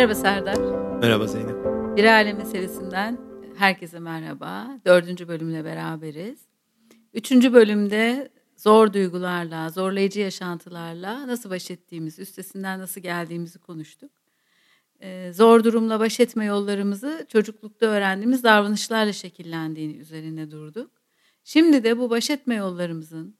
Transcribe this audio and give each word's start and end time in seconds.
Merhaba 0.00 0.14
Serdar. 0.14 0.56
Merhaba 1.00 1.26
Zeynep. 1.26 1.56
Bir 1.96 2.04
Aile 2.04 2.32
Meselesinden 2.32 3.18
herkese 3.58 3.98
merhaba. 3.98 4.80
Dördüncü 4.86 5.28
bölümle 5.28 5.64
beraberiz. 5.64 6.40
Üçüncü 7.14 7.52
bölümde 7.52 8.32
zor 8.56 8.92
duygularla, 8.92 9.68
zorlayıcı 9.68 10.20
yaşantılarla 10.20 11.26
nasıl 11.26 11.50
baş 11.50 11.70
ettiğimiz, 11.70 12.18
üstesinden 12.18 12.80
nasıl 12.80 13.00
geldiğimizi 13.00 13.58
konuştuk. 13.58 14.10
Ee, 15.00 15.30
zor 15.34 15.64
durumla 15.64 16.00
baş 16.00 16.20
etme 16.20 16.44
yollarımızı 16.44 17.26
çocuklukta 17.28 17.86
öğrendiğimiz 17.86 18.44
davranışlarla 18.44 19.12
şekillendiğini 19.12 19.96
üzerine 19.96 20.50
durduk. 20.50 20.90
Şimdi 21.44 21.84
de 21.84 21.98
bu 21.98 22.10
baş 22.10 22.30
etme 22.30 22.54
yollarımızın, 22.54 23.36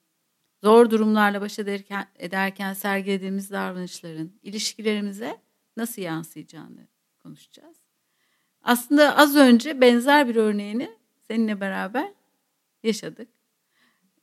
zor 0.63 0.91
durumlarla 0.91 1.41
baş 1.41 1.59
ederken, 1.59 2.07
ederken 2.19 2.73
sergilediğimiz 2.73 3.51
davranışların 3.51 4.33
ilişkilerimize 4.43 5.50
nasıl 5.81 6.03
yansıyacağını 6.03 6.87
konuşacağız. 7.19 7.77
Aslında 8.63 9.17
az 9.17 9.37
önce 9.37 9.81
benzer 9.81 10.29
bir 10.29 10.37
örneğini 10.37 10.91
seninle 11.29 11.61
beraber 11.61 12.13
yaşadık. 12.83 13.29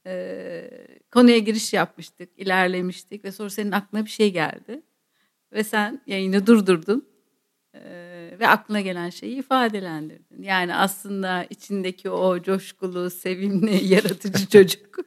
Ee, 0.06 0.70
konuya 1.12 1.38
giriş 1.38 1.74
yapmıştık, 1.74 2.30
ilerlemiştik 2.38 3.26
ve 3.26 3.32
sonra 3.32 3.50
senin 3.50 3.72
aklına 3.72 4.06
bir 4.06 4.10
şey 4.10 4.34
geldi. 4.34 4.82
Ve 5.54 5.64
sen 5.64 6.02
yayını 6.08 6.48
durdurdun 6.48 7.08
ee, 7.74 8.36
ve 8.40 8.48
aklına 8.48 8.82
gelen 8.82 9.10
şeyi 9.10 9.40
ifadelendirdin. 9.40 10.44
Yani 10.44 10.76
aslında 10.76 11.44
içindeki 11.50 12.10
o 12.10 12.42
coşkulu, 12.42 13.10
sevimli, 13.10 13.86
yaratıcı 13.94 14.50
çocuk 14.50 14.98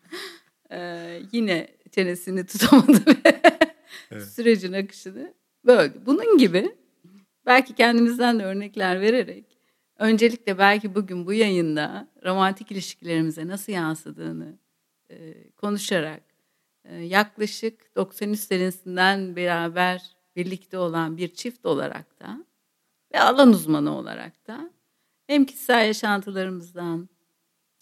ee, 0.70 1.22
yine 1.32 1.68
çenesini 1.90 2.46
tutamadı 2.46 3.06
ve 3.06 3.42
evet. 4.10 4.28
sürecin 4.28 4.72
akışını 4.72 5.39
böldü. 5.70 6.02
Bunun 6.06 6.38
gibi 6.38 6.76
belki 7.46 7.74
kendimizden 7.74 8.38
de 8.38 8.44
örnekler 8.44 9.00
vererek 9.00 9.58
öncelikle 9.98 10.58
belki 10.58 10.94
bugün 10.94 11.26
bu 11.26 11.32
yayında 11.32 12.08
romantik 12.24 12.72
ilişkilerimize 12.72 13.48
nasıl 13.48 13.72
yansıdığını 13.72 14.58
e, 15.10 15.50
konuşarak 15.50 16.22
e, 16.84 16.96
yaklaşık 16.96 17.96
93 17.96 18.40
senesinden 18.40 19.36
beraber 19.36 20.16
birlikte 20.36 20.78
olan 20.78 21.16
bir 21.16 21.34
çift 21.34 21.66
olarak 21.66 22.20
da 22.20 22.44
ve 23.14 23.20
alan 23.20 23.48
uzmanı 23.48 23.96
olarak 23.98 24.46
da 24.46 24.70
hem 25.26 25.44
kişisel 25.44 25.86
yaşantılarımızdan 25.86 27.08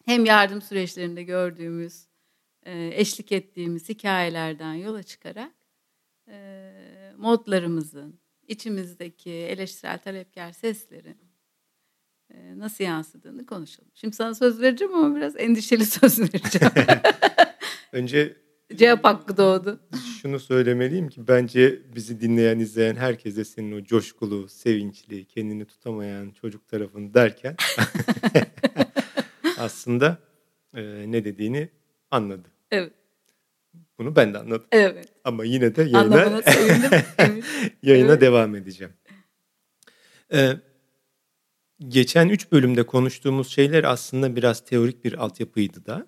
hem 0.04 0.24
yardım 0.24 0.62
süreçlerinde 0.62 1.22
gördüğümüz, 1.22 2.06
e, 2.62 2.90
eşlik 2.94 3.32
ettiğimiz 3.32 3.88
hikayelerden 3.88 4.74
yola 4.74 5.02
çıkarak 5.02 5.52
e, 6.28 6.97
modlarımızın, 7.18 8.20
içimizdeki 8.48 9.30
eleştirel 9.30 9.98
talepkar 9.98 10.52
seslerin 10.52 11.16
e, 12.34 12.58
nasıl 12.58 12.84
yansıdığını 12.84 13.46
konuşalım. 13.46 13.90
Şimdi 13.94 14.16
sana 14.16 14.34
söz 14.34 14.60
vereceğim 14.60 14.94
ama 14.94 15.16
biraz 15.16 15.36
endişeli 15.36 15.86
söz 15.86 16.20
vereceğim. 16.20 16.72
Önce 17.92 18.36
cevap 18.74 19.04
hakkı 19.04 19.36
doğdu. 19.36 19.80
Şunu 20.22 20.40
söylemeliyim 20.40 21.08
ki 21.08 21.28
bence 21.28 21.82
bizi 21.94 22.20
dinleyen, 22.20 22.58
izleyen 22.58 22.94
herkese 22.96 23.44
senin 23.44 23.80
o 23.80 23.84
coşkulu, 23.84 24.48
sevinçli, 24.48 25.24
kendini 25.24 25.64
tutamayan 25.64 26.30
çocuk 26.30 26.68
tarafını 26.68 27.14
derken 27.14 27.56
aslında 29.58 30.18
e, 30.74 30.82
ne 31.06 31.24
dediğini 31.24 31.68
anladı. 32.10 32.48
Evet. 32.70 32.97
Bunu 33.98 34.16
ben 34.16 34.34
de 34.34 34.38
anladım. 34.38 34.66
Evet. 34.72 35.08
Ama 35.24 35.44
yine 35.44 35.76
de 35.76 35.82
yayına, 35.82 36.16
yayına 37.82 38.10
evet. 38.10 38.20
devam 38.20 38.54
edeceğim. 38.54 38.92
Ee, 40.32 40.52
geçen 41.88 42.28
üç 42.28 42.52
bölümde 42.52 42.86
konuştuğumuz 42.86 43.48
şeyler 43.48 43.84
aslında 43.84 44.36
biraz 44.36 44.64
teorik 44.64 45.04
bir 45.04 45.12
altyapıydı 45.12 45.86
da. 45.86 46.06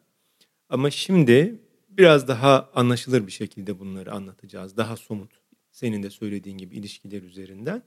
Ama 0.69 0.91
şimdi 0.91 1.61
biraz 1.89 2.29
daha 2.29 2.71
anlaşılır 2.75 3.27
bir 3.27 3.33
şekilde 3.33 3.79
bunları 3.79 4.13
anlatacağız. 4.13 4.77
Daha 4.77 4.97
somut. 4.97 5.31
Senin 5.71 6.03
de 6.03 6.11
söylediğin 6.11 6.59
gibi 6.59 6.77
ilişkiler 6.77 7.23
üzerinden. 7.23 7.83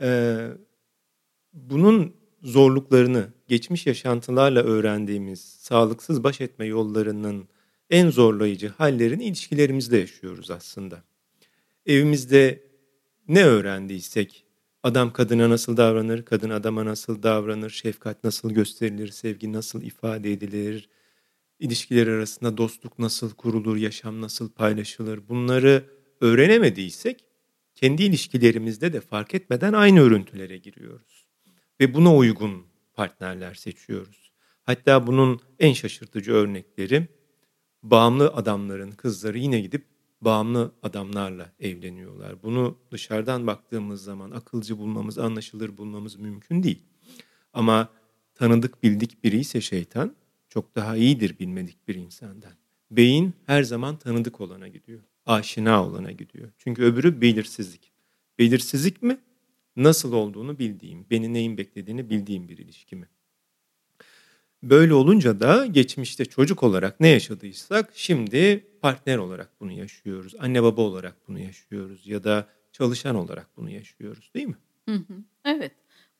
Ee, 0.00 0.48
bunun 1.52 2.16
zorluklarını 2.42 3.28
geçmiş 3.48 3.86
yaşantılarla 3.86 4.62
öğrendiğimiz 4.62 5.40
sağlıksız 5.40 6.24
baş 6.24 6.40
etme 6.40 6.66
yollarının 6.66 7.48
en 7.90 8.10
zorlayıcı 8.10 8.68
hallerini 8.68 9.24
ilişkilerimizde 9.24 9.98
yaşıyoruz 9.98 10.50
aslında. 10.50 11.04
Evimizde 11.86 12.62
ne 13.28 13.44
öğrendiysek, 13.44 14.44
adam 14.82 15.12
kadına 15.12 15.50
nasıl 15.50 15.76
davranır, 15.76 16.24
kadın 16.24 16.50
adama 16.50 16.84
nasıl 16.84 17.22
davranır, 17.22 17.70
şefkat 17.70 18.24
nasıl 18.24 18.50
gösterilir, 18.50 19.08
sevgi 19.08 19.52
nasıl 19.52 19.82
ifade 19.82 20.32
edilir, 20.32 20.88
ilişkiler 21.58 22.06
arasında 22.06 22.56
dostluk 22.56 22.98
nasıl 22.98 23.34
kurulur, 23.34 23.76
yaşam 23.76 24.20
nasıl 24.20 24.50
paylaşılır 24.50 25.28
bunları 25.28 25.84
öğrenemediysek 26.20 27.24
kendi 27.74 28.02
ilişkilerimizde 28.02 28.92
de 28.92 29.00
fark 29.00 29.34
etmeden 29.34 29.72
aynı 29.72 30.00
örüntülere 30.00 30.58
giriyoruz. 30.58 31.26
Ve 31.80 31.94
buna 31.94 32.16
uygun 32.16 32.66
partnerler 32.94 33.54
seçiyoruz. 33.54 34.32
Hatta 34.62 35.06
bunun 35.06 35.40
en 35.58 35.72
şaşırtıcı 35.72 36.32
örnekleri 36.32 37.08
bağımlı 37.82 38.28
adamların 38.28 38.90
kızları 38.90 39.38
yine 39.38 39.60
gidip 39.60 39.84
bağımlı 40.20 40.72
adamlarla 40.82 41.52
evleniyorlar. 41.60 42.42
Bunu 42.42 42.76
dışarıdan 42.90 43.46
baktığımız 43.46 44.04
zaman 44.04 44.30
akılcı 44.30 44.78
bulmamız, 44.78 45.18
anlaşılır 45.18 45.76
bulmamız 45.78 46.16
mümkün 46.16 46.62
değil. 46.62 46.82
Ama 47.52 47.88
tanıdık 48.34 48.82
bildik 48.82 49.24
biri 49.24 49.38
ise 49.38 49.60
şeytan 49.60 50.16
çok 50.48 50.76
daha 50.76 50.96
iyidir 50.96 51.38
bilmedik 51.38 51.88
bir 51.88 51.94
insandan. 51.94 52.52
Beyin 52.90 53.34
her 53.46 53.62
zaman 53.62 53.96
tanıdık 53.96 54.40
olana 54.40 54.68
gidiyor. 54.68 55.00
Aşina 55.26 55.86
olana 55.86 56.12
gidiyor. 56.12 56.50
Çünkü 56.58 56.82
öbürü 56.82 57.20
belirsizlik. 57.20 57.92
Belirsizlik 58.38 59.02
mi? 59.02 59.18
Nasıl 59.76 60.12
olduğunu 60.12 60.58
bildiğim, 60.58 61.06
beni 61.10 61.34
neyin 61.34 61.58
beklediğini 61.58 62.10
bildiğim 62.10 62.48
bir 62.48 62.58
ilişki 62.58 62.96
mi? 62.96 63.08
Böyle 64.62 64.94
olunca 64.94 65.40
da 65.40 65.66
geçmişte 65.66 66.24
çocuk 66.24 66.62
olarak 66.62 67.00
ne 67.00 67.08
yaşadıysak 67.08 67.90
şimdi 67.94 68.66
partner 68.82 69.18
olarak 69.18 69.60
bunu 69.60 69.72
yaşıyoruz. 69.72 70.34
Anne 70.38 70.62
baba 70.62 70.80
olarak 70.82 71.28
bunu 71.28 71.38
yaşıyoruz 71.38 72.06
ya 72.06 72.24
da 72.24 72.48
çalışan 72.72 73.14
olarak 73.14 73.56
bunu 73.56 73.70
yaşıyoruz 73.70 74.30
değil 74.34 74.46
mi? 74.46 74.56
Evet. 75.44 75.72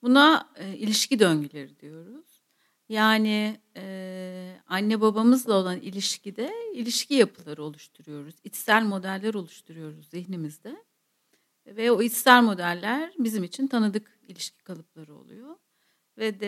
Buna 0.02 0.48
e, 0.56 0.76
ilişki 0.76 1.18
döngüleri 1.18 1.80
diyoruz. 1.80 2.42
Yani 2.88 3.60
e, 3.76 4.56
anne 4.66 5.00
babamızla 5.00 5.54
olan 5.54 5.80
ilişkide 5.80 6.52
ilişki 6.74 7.14
yapıları 7.14 7.62
oluşturuyoruz. 7.62 8.34
İçsel 8.44 8.82
modeller 8.82 9.34
oluşturuyoruz 9.34 10.08
zihnimizde. 10.08 10.76
Ve 11.66 11.90
o 11.90 12.02
içsel 12.02 12.42
modeller 12.42 13.12
bizim 13.18 13.44
için 13.44 13.66
tanıdık 13.66 14.20
ilişki 14.28 14.64
kalıpları 14.64 15.14
oluyor 15.14 15.56
ve 16.20 16.40
de 16.40 16.46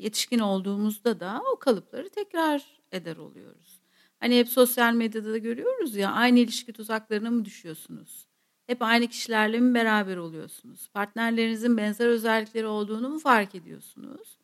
yetişkin 0.00 0.38
olduğumuzda 0.38 1.20
da 1.20 1.42
o 1.52 1.58
kalıpları 1.58 2.08
tekrar 2.08 2.66
eder 2.92 3.16
oluyoruz. 3.16 3.80
Hani 4.20 4.38
hep 4.38 4.48
sosyal 4.48 4.94
medyada 4.94 5.32
da 5.32 5.38
görüyoruz 5.38 5.96
ya 5.96 6.12
aynı 6.12 6.38
ilişki 6.38 6.72
tuzaklarına 6.72 7.30
mı 7.30 7.44
düşüyorsunuz? 7.44 8.26
Hep 8.66 8.82
aynı 8.82 9.06
kişilerle 9.06 9.60
mi 9.60 9.74
beraber 9.74 10.16
oluyorsunuz? 10.16 10.88
Partnerlerinizin 10.88 11.76
benzer 11.76 12.06
özellikleri 12.06 12.66
olduğunu 12.66 13.08
mu 13.08 13.18
fark 13.18 13.54
ediyorsunuz? 13.54 14.38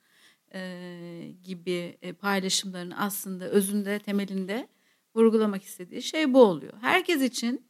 Ee, 0.55 1.33
gibi 1.45 1.99
paylaşımların 2.21 2.93
aslında 2.97 3.49
özünde, 3.49 3.99
temelinde 3.99 4.69
vurgulamak 5.15 5.63
istediği 5.63 6.03
şey 6.03 6.35
bu 6.35 6.43
oluyor. 6.43 6.73
Herkes 6.81 7.23
için 7.23 7.67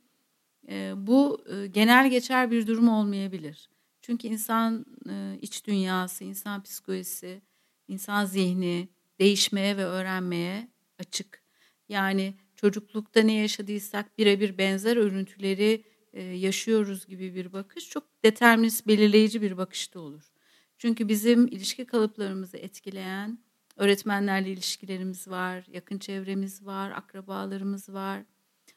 e, 0.68 0.92
bu 0.96 1.44
e, 1.52 1.66
genel 1.66 2.10
geçer 2.10 2.50
bir 2.50 2.66
durum 2.66 2.88
olmayabilir. 2.88 3.71
Çünkü 4.02 4.28
insan 4.28 4.86
e, 5.08 5.38
iç 5.42 5.66
dünyası, 5.66 6.24
insan 6.24 6.62
psikolojisi, 6.62 7.42
insan 7.88 8.24
zihni 8.24 8.88
değişmeye 9.18 9.76
ve 9.76 9.84
öğrenmeye 9.84 10.68
açık. 10.98 11.42
Yani 11.88 12.34
çocuklukta 12.56 13.20
ne 13.20 13.32
yaşadıysak 13.32 14.18
birebir 14.18 14.58
benzer 14.58 14.96
örüntüleri 14.96 15.84
e, 16.12 16.22
yaşıyoruz 16.22 17.06
gibi 17.06 17.34
bir 17.34 17.52
bakış 17.52 17.88
çok 17.88 18.24
determinist, 18.24 18.86
belirleyici 18.86 19.42
bir 19.42 19.56
bakışta 19.56 20.00
olur. 20.00 20.32
Çünkü 20.78 21.08
bizim 21.08 21.46
ilişki 21.46 21.86
kalıplarımızı 21.86 22.56
etkileyen 22.56 23.38
öğretmenlerle 23.76 24.50
ilişkilerimiz 24.50 25.28
var, 25.28 25.64
yakın 25.68 25.98
çevremiz 25.98 26.66
var, 26.66 26.90
akrabalarımız 26.90 27.88
var. 27.88 28.22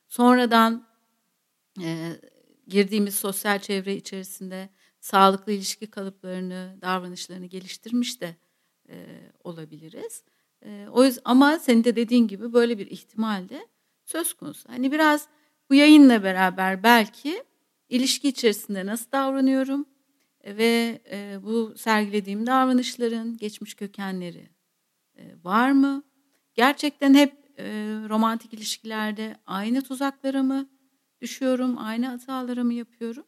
Sonradan 0.08 0.88
e, 1.82 2.20
girdiğimiz 2.68 3.16
sosyal 3.16 3.60
çevre 3.60 3.96
içerisinde 3.96 4.70
sağlıklı 5.06 5.52
ilişki 5.52 5.88
kalıplarını, 5.88 6.78
davranışlarını 6.82 7.46
geliştirmiş 7.46 8.22
de 8.22 8.36
e, 8.90 8.96
olabiliriz. 9.44 10.24
E, 10.66 10.88
o 10.92 11.04
yüzden 11.04 11.22
ama 11.26 11.60
senin 11.60 11.84
de 11.84 11.96
dediğin 11.96 12.28
gibi 12.28 12.54
böyle 12.54 12.78
bir 12.78 12.88
ihtimal 12.88 13.50
de 13.50 13.68
söz 14.06 14.34
konusu. 14.34 14.70
Hani 14.70 14.92
biraz 14.92 15.28
bu 15.70 15.76
yayınla 15.76 16.24
beraber 16.24 16.84
belki 16.84 17.44
ilişki 17.90 18.28
içerisinde 18.28 18.86
nasıl 18.86 19.12
davranıyorum 19.12 19.86
ve 20.46 21.02
e, 21.12 21.40
bu 21.44 21.74
sergilediğim 21.78 22.48
davranışların 22.48 23.38
geçmiş 23.38 23.74
kökenleri 23.74 24.50
e, 25.18 25.24
var 25.44 25.72
mı? 25.72 26.04
Gerçekten 26.54 27.14
hep 27.14 27.60
e, 27.60 27.66
romantik 28.10 28.54
ilişkilerde 28.54 29.36
aynı 29.46 29.82
tuzaklara 29.82 30.44
mı 30.44 30.70
düşüyorum, 31.22 31.78
aynı 31.78 32.08
hataları 32.08 32.66
mı 32.66 32.74
yapıyorum? 32.74 33.26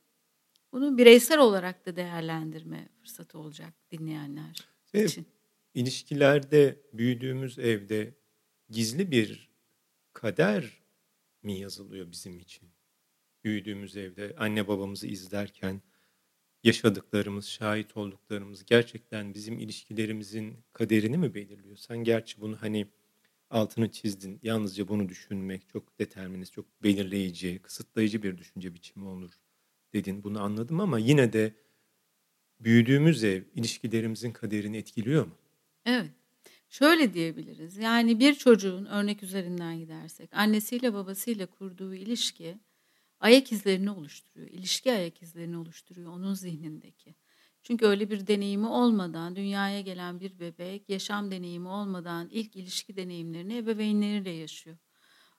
Bunu 0.72 0.98
bireysel 0.98 1.40
olarak 1.40 1.86
da 1.86 1.96
değerlendirme 1.96 2.90
fırsatı 3.00 3.40
olacak 3.40 3.74
dinleyenler 3.92 4.68
evet, 4.94 5.10
için. 5.10 5.28
İlişkilerde 5.74 6.82
büyüdüğümüz 6.94 7.60
evde 7.60 8.14
gizli 8.70 9.12
bir 9.12 9.50
kader 10.14 10.82
mi 11.44 11.60
yazılıyor 11.60 12.12
bizim 12.12 12.40
için? 12.40 12.70
Büyüdüğümüz 13.44 13.98
evde 13.98 14.36
anne 14.38 14.68
babamızı 14.68 15.08
izlerken 15.08 15.82
yaşadıklarımız, 16.64 17.48
şahit 17.48 17.98
olduklarımız 17.98 18.66
gerçekten 18.66 19.34
bizim 19.34 19.60
ilişkilerimizin 19.60 20.58
kaderini 20.74 21.18
mi 21.18 21.34
belirliyor? 21.34 21.78
Sen 21.78 21.98
gerçi 21.98 22.42
bunu 22.42 22.62
hani 22.62 22.88
altını 23.50 23.92
çizdin. 23.92 24.40
Yalnızca 24.44 24.88
bunu 24.88 25.10
düşünmek 25.10 25.68
çok 25.68 26.00
determinist, 26.00 26.54
çok 26.54 26.84
belirleyici, 26.84 27.60
kısıtlayıcı 27.60 28.24
bir 28.24 28.38
düşünce 28.38 28.74
biçimi 28.74 29.08
olur 29.08 29.32
dedin. 29.94 30.24
Bunu 30.24 30.42
anladım 30.42 30.80
ama 30.80 31.00
yine 31.00 31.34
de 31.34 31.54
büyüdüğümüz 32.60 33.24
ev 33.24 33.44
ilişkilerimizin 33.56 34.32
kaderini 34.32 34.78
etkiliyor 34.78 35.26
mu? 35.26 35.36
Evet. 35.86 36.12
Şöyle 36.70 37.14
diyebiliriz. 37.14 37.78
Yani 37.78 38.20
bir 38.20 38.34
çocuğun 38.36 38.86
örnek 38.86 39.24
üzerinden 39.24 39.80
gidersek 39.80 40.34
annesiyle 40.34 40.94
babasıyla 40.94 41.46
kurduğu 41.46 41.94
ilişki 41.94 42.60
ayak 43.20 43.52
izlerini 43.52 43.92
oluşturuyor. 43.92 44.48
İlişki 44.50 44.92
ayak 44.92 45.22
izlerini 45.22 45.58
oluşturuyor 45.58 46.12
onun 46.12 46.34
zihnindeki. 46.34 47.16
Çünkü 47.64 47.86
öyle 47.86 48.10
bir 48.10 48.28
deneyimi 48.28 48.68
olmadan 48.68 49.36
dünyaya 49.36 49.82
gelen 49.82 50.20
bir 50.20 50.40
bebek 50.40 50.90
yaşam 50.90 51.32
deneyimi 51.32 51.68
olmadan 51.68 52.30
ilk 52.32 52.56
ilişki 52.56 52.96
deneyimlerini 52.96 53.58
ebeveynleriyle 53.58 54.30
yaşıyor. 54.30 54.78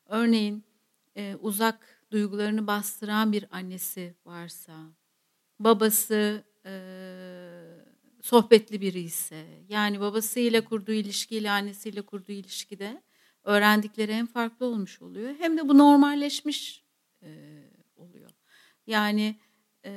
Örneğin 0.06 0.64
e, 1.16 1.36
uzak 1.40 1.97
duygularını 2.10 2.66
bastıran 2.66 3.32
bir 3.32 3.44
annesi 3.50 4.14
varsa, 4.24 4.72
babası 5.60 6.44
e, 6.66 6.72
sohbetli 8.20 8.80
biri 8.80 9.00
ise, 9.00 9.46
yani 9.68 10.00
babasıyla 10.00 10.64
kurduğu 10.64 10.92
ilişkiyle 10.92 11.50
annesiyle 11.50 12.02
kurduğu 12.02 12.32
ilişkide 12.32 13.02
öğrendikleri 13.44 14.14
hem 14.14 14.26
farklı 14.26 14.66
olmuş 14.66 15.02
oluyor 15.02 15.34
hem 15.38 15.58
de 15.58 15.68
bu 15.68 15.78
normalleşmiş 15.78 16.84
e, 17.22 17.28
oluyor. 17.96 18.30
Yani 18.86 19.36
e, 19.84 19.92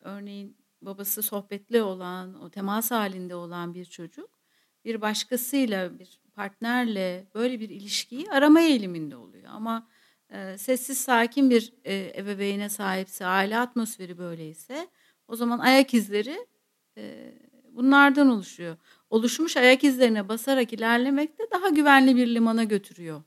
örneğin 0.00 0.56
babası 0.82 1.22
sohbetli 1.22 1.82
olan, 1.82 2.42
o 2.42 2.50
temas 2.50 2.90
halinde 2.90 3.34
olan 3.34 3.74
bir 3.74 3.84
çocuk 3.84 4.38
bir 4.84 5.00
başkasıyla, 5.00 5.98
bir 5.98 6.20
partnerle 6.34 7.26
böyle 7.34 7.60
bir 7.60 7.70
ilişkiyi 7.70 8.30
arama 8.30 8.60
eğiliminde 8.60 9.16
oluyor. 9.16 9.48
Ama 9.48 9.88
e, 10.32 10.58
sessiz 10.58 10.98
sakin 10.98 11.50
bir 11.50 11.72
e, 11.84 12.12
ebeveyne 12.16 12.68
sahipse, 12.68 13.26
aile 13.26 13.58
atmosferi 13.58 14.18
böyleyse 14.18 14.88
o 15.28 15.36
zaman 15.36 15.58
ayak 15.58 15.94
izleri 15.94 16.46
e, 16.96 17.34
bunlardan 17.72 18.30
oluşuyor. 18.30 18.76
Oluşmuş 19.10 19.56
ayak 19.56 19.84
izlerine 19.84 20.28
basarak 20.28 20.72
ilerlemek 20.72 21.38
de 21.38 21.42
daha 21.52 21.68
güvenli 21.68 22.16
bir 22.16 22.34
limana 22.34 22.64
götürüyor 22.64 23.22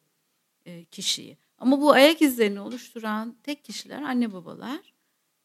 e, 0.65 0.85
kişiyi. 0.85 1.37
Ama 1.57 1.81
bu 1.81 1.91
ayak 1.91 2.21
izlerini 2.21 2.59
oluşturan 2.59 3.35
tek 3.43 3.65
kişiler 3.65 4.01
anne 4.01 4.33
babalar 4.33 4.93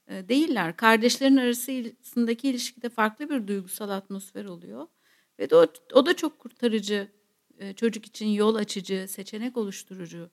e, 0.09 0.29
değiller. 0.29 0.77
Kardeşlerin 0.77 1.37
arasındaki 1.37 2.49
ilişkide 2.49 2.89
farklı 2.89 3.31
bir 3.31 3.49
duygusal 3.49 3.89
atmosfer 3.89 4.45
oluyor. 4.45 4.87
Ve 5.39 5.51
de 5.51 5.57
o, 5.57 5.67
o 5.93 6.07
da 6.07 6.17
çok 6.17 6.39
kurtarıcı, 6.39 7.09
çocuk 7.77 8.07
için 8.07 8.27
yol 8.27 8.55
açıcı, 8.55 9.07
seçenek 9.09 9.57
oluşturucu 9.57 10.31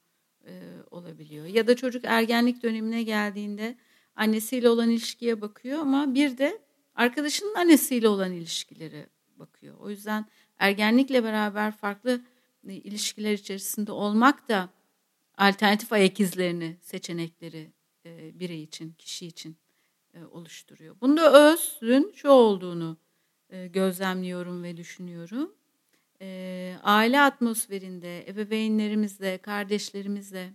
e, 0.48 0.62
olabiliyor. 0.92 1.46
Ya 1.46 1.68
da 1.68 1.76
çocuk 1.76 2.06
ergenlik 2.06 2.64
dönemine 2.64 3.04
geldiğinde 3.04 3.78
annesiyle 4.16 4.70
olan 4.70 4.90
ilişkiye 4.90 5.42
bakıyor 5.42 5.80
ama 5.80 6.14
bir 6.14 6.38
de 6.38 6.62
arkadaşının 6.96 7.56
annesiyle 7.56 8.08
olan 8.08 8.32
ilişkileri 8.32 9.08
bakıyor. 9.36 9.76
O 9.80 9.90
yüzden 9.90 10.26
ergenlikle 10.60 11.24
beraber 11.24 11.72
farklı 11.72 12.22
ilişkiler 12.68 13.34
içerisinde 13.34 13.92
olmak 13.92 14.50
da 14.50 14.70
alternatif 15.38 15.94
ayak 15.94 16.20
izlerini, 16.20 16.78
seçenekleri 16.82 17.72
e, 18.06 18.40
birey 18.40 18.64
için, 18.64 18.94
kişi 18.98 19.28
için 19.28 19.58
e, 20.14 20.26
oluşturuyor. 20.26 20.96
Bunda 21.02 21.52
özün 21.52 22.12
şu 22.16 22.30
olduğunu 22.30 22.98
e, 23.50 23.68
gözlemliyorum 23.68 24.64
ve 24.64 24.78
düşünüyorum. 24.78 25.56
E, 26.24 26.78
aile 26.84 27.22
atmosferinde, 27.22 28.28
ebeveynlerimizle, 28.28 29.38
kardeşlerimizle 29.38 30.54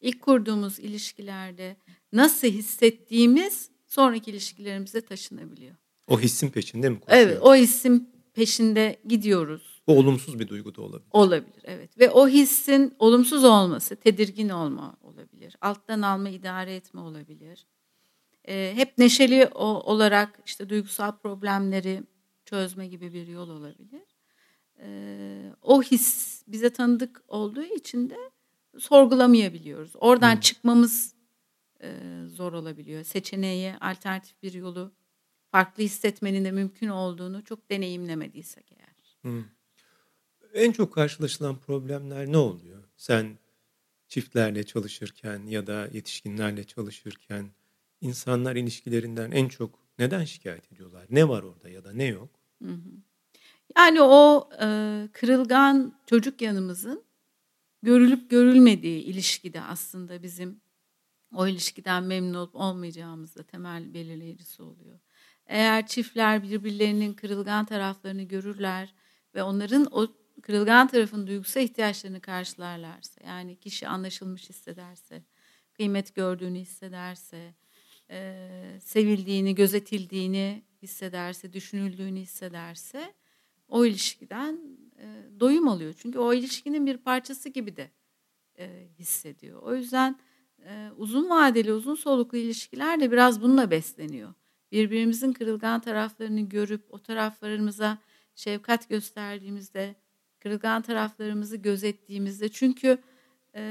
ilk 0.00 0.22
kurduğumuz 0.22 0.78
ilişkilerde 0.78 1.76
nasıl 2.12 2.48
hissettiğimiz 2.48 3.70
sonraki 3.86 4.30
ilişkilerimize 4.30 5.00
taşınabiliyor. 5.00 5.74
O 6.08 6.20
hissin 6.20 6.48
peşinde 6.48 6.88
mi 6.88 7.00
koşuyor? 7.00 7.26
Evet, 7.26 7.38
o 7.42 7.54
hissin 7.54 8.10
peşinde 8.34 9.00
gidiyoruz. 9.08 9.82
O 9.86 9.96
olumsuz 9.96 10.38
bir 10.38 10.48
duygu 10.48 10.74
da 10.74 10.82
olabilir. 10.82 11.08
Olabilir, 11.10 11.62
evet. 11.64 11.98
Ve 11.98 12.10
o 12.10 12.28
hissin 12.28 12.94
olumsuz 12.98 13.44
olması, 13.44 13.96
tedirgin 13.96 14.48
olma 14.48 14.96
olabilir. 15.02 15.56
Alttan 15.60 16.02
alma, 16.02 16.28
idare 16.28 16.74
etme 16.74 17.00
olabilir 17.00 17.66
e, 18.48 18.72
hep 18.76 18.98
neşeli 18.98 19.46
o, 19.46 19.64
olarak 19.64 20.40
işte 20.46 20.68
duygusal 20.68 21.18
problemleri 21.18 22.02
çözme 22.44 22.86
gibi 22.86 23.12
bir 23.12 23.26
yol 23.26 23.48
olabilir. 23.48 24.09
E, 24.82 25.52
o 25.62 25.82
his 25.82 26.42
bize 26.46 26.70
tanıdık 26.70 27.22
olduğu 27.28 27.62
için 27.64 28.10
de 28.10 28.16
sorgulamayabiliyoruz. 28.78 29.92
Oradan 29.94 30.34
hmm. 30.34 30.40
çıkmamız 30.40 31.14
e, 31.82 31.92
zor 32.26 32.52
olabiliyor. 32.52 33.04
Seçeneğe 33.04 33.76
alternatif 33.80 34.42
bir 34.42 34.52
yolu 34.52 34.92
farklı 35.50 35.82
hissetmenin 35.82 36.44
de 36.44 36.50
mümkün 36.50 36.88
olduğunu 36.88 37.44
çok 37.44 37.70
deneyimlemediysek 37.70 38.72
eğer. 38.72 39.18
Hmm. 39.22 39.44
En 40.54 40.72
çok 40.72 40.94
karşılaşılan 40.94 41.58
problemler 41.58 42.32
ne 42.32 42.36
oluyor? 42.36 42.84
Sen 42.96 43.38
çiftlerle 44.08 44.64
çalışırken 44.64 45.46
ya 45.46 45.66
da 45.66 45.88
yetişkinlerle 45.92 46.64
çalışırken 46.64 47.50
insanlar 48.00 48.56
ilişkilerinden 48.56 49.30
en 49.30 49.48
çok 49.48 49.78
neden 49.98 50.24
şikayet 50.24 50.72
ediyorlar? 50.72 51.06
Ne 51.10 51.28
var 51.28 51.42
orada 51.42 51.68
ya 51.68 51.84
da 51.84 51.92
ne 51.92 52.04
yok? 52.04 52.30
Hı 52.62 52.70
hı. 52.70 52.90
Yani 53.76 54.02
o 54.02 54.50
e, 54.62 55.08
kırılgan 55.12 55.92
çocuk 56.06 56.42
yanımızın 56.42 57.04
görülüp 57.82 58.30
görülmediği 58.30 59.02
ilişkide 59.02 59.60
aslında 59.60 60.22
bizim 60.22 60.60
o 61.34 61.46
ilişkiden 61.46 62.02
memnun 62.02 62.34
olup 62.34 62.54
olmayacağımız 62.54 63.36
da 63.36 63.42
temel 63.42 63.94
belirleyicisi 63.94 64.62
oluyor. 64.62 64.98
Eğer 65.46 65.86
çiftler 65.86 66.42
birbirlerinin 66.42 67.14
kırılgan 67.14 67.64
taraflarını 67.64 68.22
görürler 68.22 68.94
ve 69.34 69.42
onların 69.42 69.86
o 69.90 70.06
kırılgan 70.42 70.88
tarafın 70.88 71.26
duygusal 71.26 71.62
ihtiyaçlarını 71.62 72.20
karşılarlarsa, 72.20 73.20
yani 73.26 73.56
kişi 73.56 73.88
anlaşılmış 73.88 74.48
hissederse, 74.48 75.22
kıymet 75.72 76.14
gördüğünü 76.14 76.58
hissederse, 76.58 77.54
e, 78.10 78.78
sevildiğini, 78.80 79.54
gözetildiğini 79.54 80.62
hissederse, 80.82 81.52
düşünüldüğünü 81.52 82.20
hissederse 82.20 83.14
o 83.70 83.84
ilişkiden 83.84 84.60
e, 84.98 85.40
doyum 85.40 85.68
alıyor. 85.68 85.94
Çünkü 85.98 86.18
o 86.18 86.32
ilişkinin 86.32 86.86
bir 86.86 86.96
parçası 86.96 87.48
gibi 87.48 87.76
de 87.76 87.90
e, 88.58 88.88
hissediyor. 88.98 89.62
O 89.62 89.74
yüzden 89.74 90.18
e, 90.64 90.90
uzun 90.96 91.30
vadeli, 91.30 91.72
uzun 91.72 91.94
soluklu 91.94 92.38
ilişkiler 92.38 93.00
de 93.00 93.12
biraz 93.12 93.42
bununla 93.42 93.70
besleniyor. 93.70 94.34
Birbirimizin 94.72 95.32
kırılgan 95.32 95.80
taraflarını 95.80 96.40
görüp 96.40 96.94
o 96.94 96.98
taraflarımıza 96.98 97.98
şefkat 98.34 98.88
gösterdiğimizde, 98.88 99.94
kırılgan 100.40 100.82
taraflarımızı 100.82 101.56
gözettiğimizde 101.56 102.48
çünkü 102.48 102.98
e, 103.54 103.62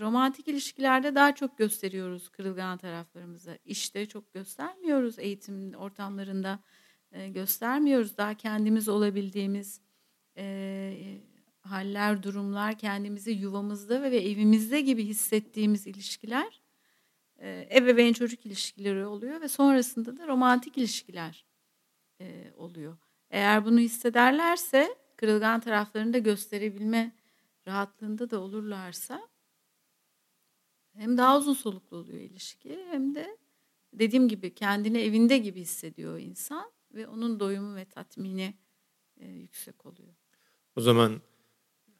romantik 0.00 0.48
ilişkilerde 0.48 1.14
daha 1.14 1.34
çok 1.34 1.58
gösteriyoruz 1.58 2.28
kırılgan 2.28 2.78
taraflarımızı. 2.78 3.58
İşte 3.64 4.06
çok 4.06 4.32
göstermiyoruz 4.32 5.18
eğitim 5.18 5.74
ortamlarında 5.74 6.60
e, 7.12 7.28
göstermiyoruz. 7.28 8.16
Daha 8.16 8.34
kendimiz 8.34 8.88
olabildiğimiz 8.88 9.80
e, 10.36 11.20
haller, 11.60 12.22
durumlar, 12.22 12.78
kendimizi 12.78 13.30
yuvamızda 13.30 14.02
ve, 14.02 14.10
ve 14.10 14.16
evimizde 14.16 14.80
gibi 14.80 15.04
hissettiğimiz 15.04 15.86
ilişkiler 15.86 16.60
e, 17.38 17.68
ebeveyn 17.72 18.12
çocuk 18.12 18.46
ilişkileri 18.46 19.06
oluyor 19.06 19.40
ve 19.40 19.48
sonrasında 19.48 20.16
da 20.16 20.26
romantik 20.26 20.78
ilişkiler 20.78 21.44
e, 22.20 22.52
oluyor. 22.56 22.96
Eğer 23.30 23.64
bunu 23.64 23.78
hissederlerse 23.78 24.96
kırılgan 25.16 25.60
taraflarını 25.60 26.12
da 26.12 26.18
gösterebilme 26.18 27.12
rahatlığında 27.66 28.30
da 28.30 28.40
olurlarsa 28.40 29.28
hem 30.96 31.16
daha 31.16 31.38
uzun 31.38 31.54
soluklu 31.54 31.96
oluyor 31.96 32.20
ilişki 32.20 32.84
hem 32.90 33.14
de 33.14 33.38
dediğim 33.92 34.28
gibi 34.28 34.54
kendini 34.54 34.98
evinde 34.98 35.38
gibi 35.38 35.60
hissediyor 35.60 36.18
insan 36.18 36.72
ve 36.94 37.06
onun 37.06 37.40
doyumu 37.40 37.76
ve 37.76 37.84
tatmini 37.84 38.54
e, 39.16 39.26
yüksek 39.28 39.86
oluyor. 39.86 40.14
O 40.76 40.80
zaman 40.80 41.20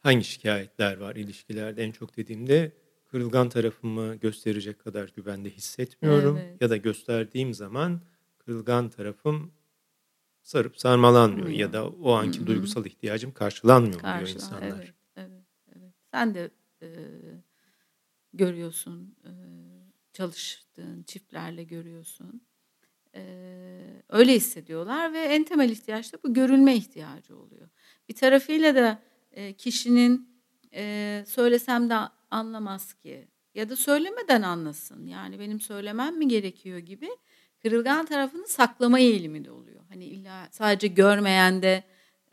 hangi 0.01 0.25
şikayetler 0.25 0.97
var 0.97 1.17
ilişkilerde 1.17 1.85
en 1.85 1.93
çok 1.93 2.17
dediğimde 2.17 2.73
kırılgan 3.07 3.49
tarafımı 3.49 4.15
gösterecek 4.15 4.79
kadar 4.79 5.09
güvende 5.17 5.51
hissetmiyorum 5.51 6.37
evet. 6.37 6.63
ya 6.63 6.71
da 6.71 6.77
gösterdiğim 6.77 7.55
zaman 7.55 8.01
kırılgan 8.39 8.91
tarafım 8.91 9.53
sarıp 10.43 10.79
sarmalanmıyor 10.79 11.49
Hı. 11.49 11.53
ya 11.53 11.73
da 11.73 11.89
o 11.89 12.13
anki 12.13 12.39
Hı-hı. 12.39 12.47
duygusal 12.47 12.87
ihtiyacım 12.87 13.33
karşılanmıyor 13.33 14.01
Karşılan, 14.01 14.19
diyor 14.19 14.35
insanlar. 14.35 14.85
Evet, 14.85 14.95
evet, 15.17 15.45
evet. 15.77 15.95
Sen 16.11 16.35
de 16.35 16.51
e, 16.83 16.89
görüyorsun, 18.33 19.17
e, 19.25 19.33
çalıştığın 20.13 21.03
çiftlerle 21.03 21.65
görüyorsun. 21.65 22.43
Öyle 24.09 24.35
hissediyorlar 24.35 25.13
ve 25.13 25.19
en 25.19 25.45
temel 25.45 25.71
ihtiyaç 25.71 26.13
da 26.13 26.19
bu 26.25 26.35
görülme 26.35 26.77
ihtiyacı 26.77 27.37
oluyor. 27.37 27.69
Bir 28.09 28.15
tarafıyla 28.15 28.75
da 28.75 29.03
kişinin 29.59 30.29
söylesem 31.27 31.91
de 31.91 31.95
anlamaz 32.31 32.95
ki 32.95 33.29
ya 33.55 33.69
da 33.69 33.77
söylemeden 33.77 34.43
anlasın. 34.43 35.07
Yani 35.07 35.41
benim 35.41 35.61
söylemem 35.61 36.19
mi 36.19 36.29
gerekiyor 36.29 36.79
gibi 36.79 37.09
kırılgan 37.63 38.07
tarafını 38.07 38.47
saklama 38.47 39.01
eğilimi 39.01 39.45
de 39.45 39.51
oluyor. 39.51 39.81
Hani 39.89 40.05
illa 40.05 40.49
sadece 40.51 40.87
görmeyen 40.87 41.63
de 41.63 41.85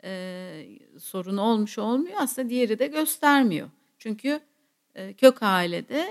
e, 0.04 0.78
sorun 0.98 1.36
olmuş 1.36 1.78
olmuyor. 1.78 2.16
Aslında 2.20 2.50
diğeri 2.50 2.78
de 2.78 2.86
göstermiyor. 2.86 3.70
Çünkü 3.98 4.40
e, 4.94 5.12
kök 5.12 5.42
ailede 5.42 6.08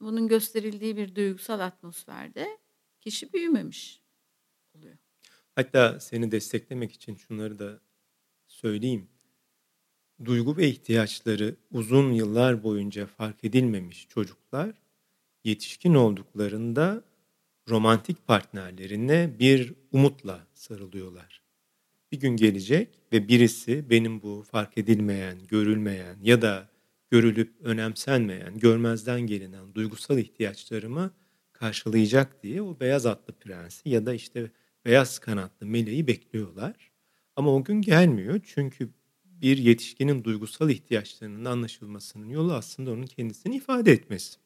bunun 0.00 0.28
gösterildiği 0.28 0.96
bir 0.96 1.14
duygusal 1.14 1.60
atmosferde 1.60 2.58
kişi 3.06 3.32
büyümemiş 3.32 4.00
oluyor. 4.74 4.96
Hatta 5.54 6.00
seni 6.00 6.30
desteklemek 6.30 6.92
için 6.92 7.16
şunları 7.16 7.58
da 7.58 7.80
söyleyeyim. 8.46 9.08
Duygu 10.24 10.56
ve 10.56 10.68
ihtiyaçları 10.68 11.56
uzun 11.70 12.12
yıllar 12.12 12.62
boyunca 12.62 13.06
fark 13.06 13.44
edilmemiş 13.44 14.08
çocuklar 14.08 14.74
yetişkin 15.44 15.94
olduklarında 15.94 17.04
romantik 17.68 18.26
partnerlerine 18.26 19.38
bir 19.38 19.74
umutla 19.92 20.46
sarılıyorlar. 20.54 21.42
Bir 22.12 22.20
gün 22.20 22.36
gelecek 22.36 22.88
ve 23.12 23.28
birisi 23.28 23.90
benim 23.90 24.22
bu 24.22 24.44
fark 24.50 24.78
edilmeyen, 24.78 25.38
görülmeyen 25.48 26.16
ya 26.22 26.42
da 26.42 26.68
görülüp 27.10 27.54
önemsenmeyen, 27.60 28.58
görmezden 28.58 29.20
gelinen 29.20 29.74
duygusal 29.74 30.18
ihtiyaçlarımı 30.18 31.12
karşılayacak 31.58 32.42
diye 32.42 32.62
o 32.62 32.80
beyaz 32.80 33.06
atlı 33.06 33.32
prensi 33.34 33.88
ya 33.88 34.06
da 34.06 34.14
işte 34.14 34.50
beyaz 34.84 35.18
kanatlı 35.18 35.66
meleği 35.66 36.06
bekliyorlar. 36.06 36.90
Ama 37.36 37.54
o 37.54 37.64
gün 37.64 37.82
gelmiyor 37.82 38.40
çünkü 38.44 38.90
bir 39.24 39.58
yetişkinin 39.58 40.24
duygusal 40.24 40.70
ihtiyaçlarının 40.70 41.44
anlaşılmasının 41.44 42.28
yolu 42.28 42.54
aslında 42.54 42.90
onun 42.90 43.06
kendisini 43.06 43.56
ifade 43.56 43.92
etmesi. 43.92 44.38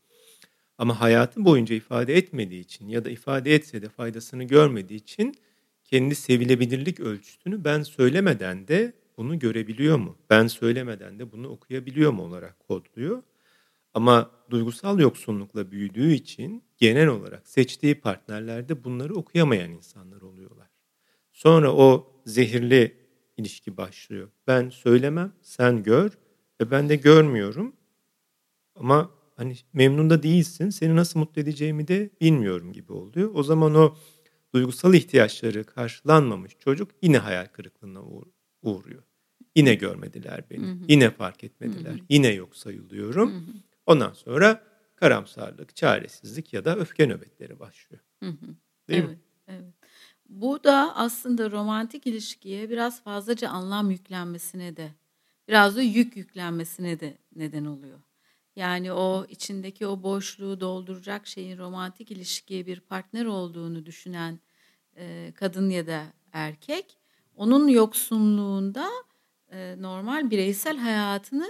Ama 0.79 1.01
hayatı 1.01 1.45
boyunca 1.45 1.75
ifade 1.75 2.17
etmediği 2.17 2.61
için 2.61 2.89
ya 2.89 3.05
da 3.05 3.11
ifade 3.11 3.55
etse 3.55 3.83
de 3.83 3.89
faydasını 3.89 4.45
görmediği 4.45 4.99
için 4.99 5.35
kendi 5.85 6.15
sevilebilirlik 6.15 7.01
ölçütünü 7.01 7.65
ben 7.65 7.83
söylemeden 7.83 8.69
de 8.69 8.93
bunu 9.17 9.39
görebiliyor 9.39 9.99
mu? 9.99 10.17
Ben 10.31 10.47
söylemeden 10.47 11.19
de 11.19 11.33
bunu 11.33 11.49
okuyabiliyor 11.49 12.13
mu 12.13 12.23
olarak 12.23 12.61
kodluyor. 12.61 13.23
Ama 13.95 14.31
duygusal 14.51 14.99
yoksunlukla 14.99 15.71
büyüdüğü 15.71 16.13
için 16.13 16.65
genel 16.79 17.09
olarak 17.09 17.49
seçtiği 17.49 17.95
partnerlerde 17.95 18.85
bunları 18.85 19.15
okuyamayan 19.15 19.71
insanlar 19.71 20.21
oluyorlar. 20.21 20.69
Sonra 21.33 21.73
o 21.73 22.13
zehirli 22.27 22.97
ilişki 23.37 23.77
başlıyor. 23.77 24.29
Ben 24.47 24.69
söylemem, 24.69 25.33
sen 25.43 25.83
gör 25.83 26.11
ve 26.61 26.71
ben 26.71 26.89
de 26.89 26.97
görmüyorum. 26.97 27.77
Ama 28.75 29.11
hani 29.37 29.57
memnun 29.73 30.11
da 30.11 30.23
değilsin, 30.23 30.71
seni 30.71 30.97
nasıl 30.97 31.21
mutlu 31.21 31.43
edeceğimi 31.43 31.89
de 31.89 32.11
bilmiyorum 32.21 32.73
gibi 32.73 32.93
oluyor. 32.93 33.31
O 33.35 33.43
zaman 33.43 33.75
o 33.75 33.97
duygusal 34.55 34.95
ihtiyaçları 34.95 35.65
karşılanmamış 35.65 36.59
çocuk 36.59 36.91
yine 37.03 37.19
hayal 37.19 37.47
kırıklığına 37.47 38.01
uğruyor. 38.63 39.03
Yine 39.57 39.75
görmediler 39.75 40.45
beni, 40.51 40.67
hı 40.67 40.71
hı. 40.71 40.79
yine 40.89 41.11
fark 41.11 41.45
etmediler, 41.45 41.91
hı 41.91 41.95
hı. 41.95 42.01
yine 42.09 42.29
yok 42.29 42.57
sayılıyorum. 42.57 43.33
Hı 43.33 43.37
hı. 43.37 43.70
Ondan 43.91 44.13
sonra 44.13 44.63
karamsarlık, 44.97 45.77
çaresizlik 45.77 46.53
ya 46.53 46.65
da 46.65 46.77
öfke 46.77 47.07
nöbetleri 47.07 47.59
başlıyor. 47.59 48.03
Hı 48.23 48.31
hı. 48.31 48.47
Değil 48.89 49.05
evet, 49.05 49.11
mi? 49.11 49.19
Evet. 49.49 49.75
Bu 50.29 50.65
da 50.65 50.97
aslında 50.97 51.51
romantik 51.51 52.07
ilişkiye 52.07 52.71
biraz 52.71 53.03
fazlaca 53.03 53.49
anlam 53.49 53.91
yüklenmesine 53.91 54.77
de, 54.77 54.91
biraz 55.49 55.77
da 55.77 55.83
yük 55.83 56.17
yüklenmesine 56.17 57.01
de 57.01 57.19
neden 57.37 57.65
oluyor. 57.65 57.99
Yani 58.57 58.93
o 58.93 59.27
içindeki 59.29 59.87
o 59.87 60.03
boşluğu 60.03 60.61
dolduracak 60.61 61.27
şeyin 61.27 61.59
romantik 61.59 62.11
ilişkiye 62.11 62.67
bir 62.67 62.81
partner 62.81 63.25
olduğunu 63.25 63.87
düşünen 63.87 64.41
e, 64.97 65.33
kadın 65.37 65.71
ya 65.71 65.87
da 65.87 66.03
erkek, 66.33 66.99
onun 67.37 67.69
yoksunluğunda 67.69 68.91
e, 69.53 69.77
normal 69.79 70.31
bireysel 70.31 70.77
hayatını 70.77 71.49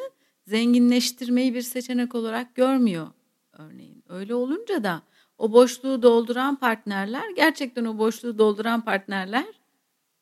zenginleştirmeyi 0.51 1.55
bir 1.55 1.63
seçenek 1.63 2.15
olarak 2.15 2.55
görmüyor 2.55 3.11
örneğin. 3.53 4.05
Öyle 4.09 4.35
olunca 4.35 4.85
da 4.85 5.03
o 5.39 5.53
boşluğu 5.53 6.03
dolduran 6.03 6.57
partnerler 6.57 7.31
gerçekten 7.37 7.85
o 7.85 7.99
boşluğu 7.99 8.39
dolduran 8.39 8.85
partnerler 8.85 9.61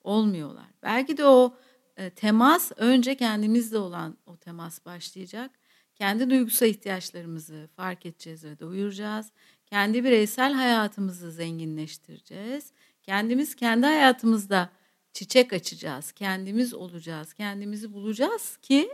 olmuyorlar. 0.03 0.67
Belki 0.83 1.17
de 1.17 1.27
o 1.27 1.55
e, 1.97 2.11
temas 2.11 2.73
önce 2.77 3.17
kendimizle 3.17 3.79
olan 3.79 4.17
o 4.27 4.37
temas 4.37 4.85
başlayacak. 4.87 5.51
Kendi 5.95 6.31
duygusal 6.31 6.69
ihtiyaçlarımızı 6.69 7.69
fark 7.77 8.07
edeceğiz 8.07 8.45
ve 8.45 8.59
doyuracağız. 8.59 9.33
Kendi 9.67 10.05
bireysel 10.05 10.53
hayatımızı 10.53 11.33
zenginleştireceğiz. 11.33 12.73
Kendimiz 13.03 13.55
kendi 13.55 13.87
hayatımızda 13.87 14.71
çiçek 15.13 15.53
açacağız. 15.53 16.13
Kendimiz 16.13 16.75
olacağız. 16.75 17.33
Kendimizi 17.33 17.93
bulacağız 17.93 18.57
ki 18.57 18.91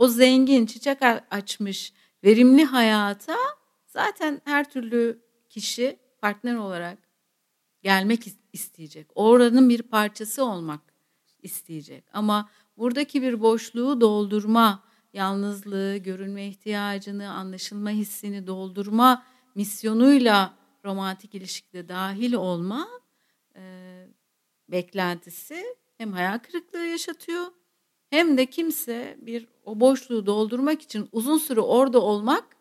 o 0.00 0.08
zengin, 0.08 0.66
çiçek 0.66 0.98
açmış, 1.30 1.92
verimli 2.24 2.64
hayata 2.64 3.36
zaten 3.86 4.40
her 4.44 4.70
türlü 4.70 5.22
kişi 5.48 5.98
partner 6.20 6.54
olarak 6.54 6.98
gelmek 7.82 8.24
isteyecek. 8.52 9.06
Oranın 9.14 9.68
bir 9.68 9.82
parçası 9.82 10.44
olmak 10.44 10.80
isteyecek. 11.42 12.04
Ama 12.12 12.50
buradaki 12.76 13.22
bir 13.22 13.40
boşluğu 13.40 14.00
doldurma, 14.00 14.84
yalnızlığı, 15.12 15.96
görünme 15.96 16.46
ihtiyacını, 16.46 17.30
anlaşılma 17.30 17.90
hissini 17.90 18.46
doldurma 18.46 19.24
misyonuyla 19.54 20.54
romantik 20.84 21.34
ilişkide 21.34 21.88
dahil 21.88 22.32
olma 22.32 22.88
e, 23.56 23.62
beklentisi 24.68 25.64
hem 25.98 26.12
hayal 26.12 26.38
kırıklığı 26.38 26.86
yaşatıyor 26.86 27.59
hem 28.10 28.38
de 28.38 28.46
kimse 28.46 29.16
bir 29.20 29.46
o 29.64 29.80
boşluğu 29.80 30.26
doldurmak 30.26 30.82
için 30.82 31.08
uzun 31.12 31.38
süre 31.38 31.60
orada 31.60 32.00
olmak 32.00 32.56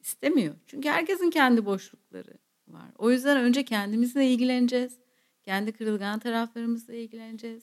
istemiyor. 0.00 0.54
Çünkü 0.66 0.88
herkesin 0.88 1.30
kendi 1.30 1.64
boşlukları 1.64 2.38
var. 2.68 2.90
O 2.98 3.10
yüzden 3.10 3.36
önce 3.36 3.64
kendimizle 3.64 4.26
ilgileneceğiz. 4.26 4.98
Kendi 5.42 5.72
kırılgan 5.72 6.18
taraflarımızla 6.18 6.94
ilgileneceğiz. 6.94 7.62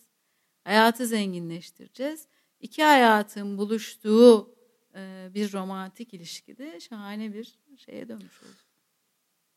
Hayatı 0.63 1.07
zenginleştireceğiz. 1.07 2.27
İki 2.59 2.83
hayatın 2.83 3.57
buluştuğu 3.57 4.55
e, 4.95 5.29
bir 5.33 5.53
romantik 5.53 6.13
ilişkide 6.13 6.79
şahane 6.79 7.33
bir 7.33 7.59
şeye 7.77 8.07
dönmüş 8.07 8.43
olacak. 8.43 8.65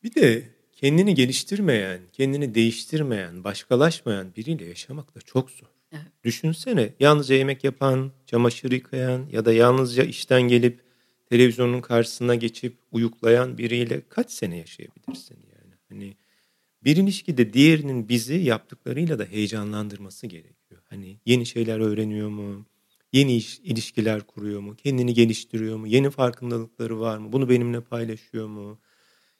Bir 0.03 0.15
de 0.15 0.55
kendini 0.71 1.15
geliştirmeyen, 1.15 2.01
kendini 2.13 2.55
değiştirmeyen, 2.55 3.43
başkalaşmayan 3.43 4.35
biriyle 4.35 4.65
yaşamak 4.65 5.15
da 5.15 5.21
çok 5.21 5.51
zor. 5.51 5.80
Evet. 5.91 6.03
Düşünsene 6.23 6.93
yalnızca 6.99 7.35
yemek 7.35 7.63
yapan, 7.63 8.11
çamaşır 8.25 8.71
yıkayan 8.71 9.27
ya 9.31 9.45
da 9.45 9.53
yalnızca 9.53 10.03
işten 10.03 10.41
gelip 10.41 10.81
televizyonun 11.29 11.81
karşısına 11.81 12.35
geçip 12.35 12.77
uyuklayan 12.91 13.57
biriyle 13.57 14.01
kaç 14.09 14.31
sene 14.31 14.57
yaşayabilirsin 14.57 15.37
yani? 15.51 15.73
Hani 15.89 16.17
bir 16.83 16.97
ilişkide 16.97 17.53
diğerinin 17.53 18.09
bizi 18.09 18.35
yaptıklarıyla 18.35 19.19
da 19.19 19.25
heyecanlandırması 19.25 20.27
gerekiyor. 20.27 20.81
Hani 20.89 21.19
yeni 21.25 21.45
şeyler 21.45 21.79
öğreniyor 21.79 22.29
mu? 22.29 22.65
Yeni 23.13 23.35
iş, 23.37 23.59
ilişkiler 23.59 24.21
kuruyor 24.21 24.59
mu? 24.61 24.75
Kendini 24.75 25.13
geliştiriyor 25.13 25.77
mu? 25.77 25.87
Yeni 25.87 26.09
farkındalıkları 26.09 26.99
var 26.99 27.17
mı? 27.17 27.33
Bunu 27.33 27.49
benimle 27.49 27.81
paylaşıyor 27.81 28.47
mu? 28.47 28.79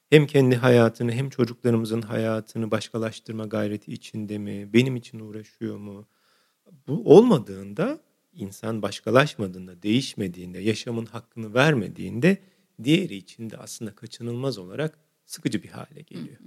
Hem 0.09 0.27
kendi 0.27 0.55
hayatını 0.55 1.11
hem 1.11 1.29
çocuklarımızın 1.29 2.01
hayatını 2.01 2.71
başkalaştırma 2.71 3.45
gayreti 3.45 3.93
içinde 3.93 4.37
mi? 4.37 4.73
Benim 4.73 4.95
için 4.95 5.19
uğraşıyor 5.19 5.77
mu? 5.77 6.07
Bu 6.87 7.15
olmadığında 7.17 7.99
insan 8.33 8.81
başkalaşmadığında, 8.81 9.83
değişmediğinde, 9.83 10.59
yaşamın 10.59 11.05
hakkını 11.05 11.53
vermediğinde 11.53 12.37
diğeri 12.83 13.15
için 13.15 13.49
de 13.49 13.57
aslında 13.57 13.95
kaçınılmaz 13.95 14.57
olarak 14.57 14.99
sıkıcı 15.25 15.63
bir 15.63 15.69
hale 15.69 16.01
geliyor. 16.01 16.37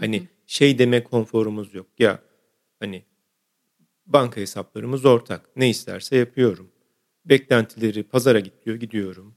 Hani 0.00 0.28
şey 0.46 0.78
deme 0.78 1.04
konforumuz 1.04 1.74
yok. 1.74 1.86
Ya 1.98 2.22
hani 2.80 3.04
banka 4.06 4.40
hesaplarımız 4.40 5.04
ortak. 5.04 5.56
Ne 5.56 5.70
isterse 5.70 6.16
yapıyorum. 6.16 6.70
Beklentileri 7.24 8.02
pazara 8.02 8.40
git 8.40 8.64
diyor 8.66 8.76
gidiyorum. 8.76 9.34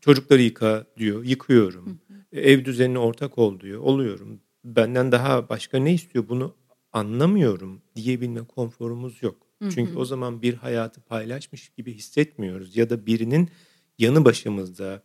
Çocukları 0.00 0.42
yıka 0.42 0.86
diyor 0.96 1.24
yıkıyorum. 1.24 2.00
Ev 2.32 2.64
düzenine 2.64 2.98
ortak 2.98 3.38
ol 3.38 3.60
diyor 3.60 3.80
oluyorum. 3.80 4.40
Benden 4.64 5.12
daha 5.12 5.48
başka 5.48 5.78
ne 5.78 5.94
istiyor 5.94 6.28
bunu 6.28 6.54
anlamıyorum 6.92 7.82
diyebilme 7.96 8.44
konforumuz 8.44 9.22
yok. 9.22 9.45
Çünkü 9.60 9.96
o 9.96 10.04
zaman 10.04 10.42
bir 10.42 10.54
hayatı 10.54 11.00
paylaşmış 11.00 11.68
gibi 11.68 11.94
hissetmiyoruz 11.94 12.76
ya 12.76 12.90
da 12.90 13.06
birinin 13.06 13.50
yanı 13.98 14.24
başımızda 14.24 15.02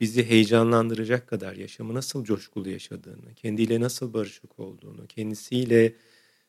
bizi 0.00 0.24
heyecanlandıracak 0.24 1.28
kadar 1.28 1.56
yaşamı 1.56 1.94
nasıl 1.94 2.24
coşkulu 2.24 2.68
yaşadığını, 2.68 3.34
kendiyle 3.34 3.80
nasıl 3.80 4.12
barışık 4.12 4.58
olduğunu, 4.58 5.06
kendisiyle 5.06 5.94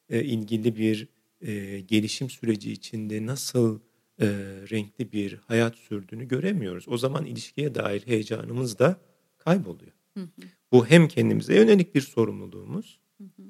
e, 0.09 0.23
ilgili 0.23 0.75
bir 0.75 1.07
e, 1.41 1.79
gelişim 1.79 2.29
süreci 2.29 2.71
içinde 2.71 3.25
nasıl 3.25 3.79
e, 4.21 4.27
renkli 4.71 5.11
bir 5.11 5.33
hayat 5.33 5.75
sürdüğünü 5.75 6.27
göremiyoruz. 6.27 6.85
O 6.87 6.97
zaman 6.97 7.25
ilişkiye 7.25 7.75
dair 7.75 8.07
heyecanımız 8.07 8.79
da 8.79 8.99
kayboluyor. 9.37 9.91
Hı 10.13 10.23
hı. 10.23 10.41
Bu 10.71 10.85
hem 10.87 11.07
kendimize 11.07 11.55
yönelik 11.55 11.95
bir 11.95 12.01
sorumluluğumuz, 12.01 12.99
hı 13.17 13.23
hı. 13.23 13.43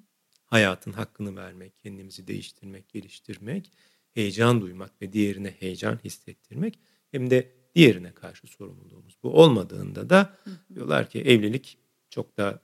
hayatın 0.46 0.92
hakkını 0.92 1.36
vermek, 1.36 1.80
kendimizi 1.80 2.28
değiştirmek, 2.28 2.90
geliştirmek, 2.90 3.72
heyecan 4.16 4.62
duymak 4.62 5.02
ve 5.02 5.14
diğerine 5.14 5.56
heyecan 5.60 6.00
hissettirmek 6.04 6.80
hem 7.12 7.30
de 7.30 7.52
diğerine 7.76 8.12
karşı 8.12 8.48
sorumluluğumuz. 8.48 9.18
Bu 9.24 9.42
olmadığında 9.42 10.10
da 10.10 10.38
diyorlar 10.76 11.10
ki 11.10 11.22
evlilik 11.22 11.78
çok 12.10 12.38
da 12.38 12.62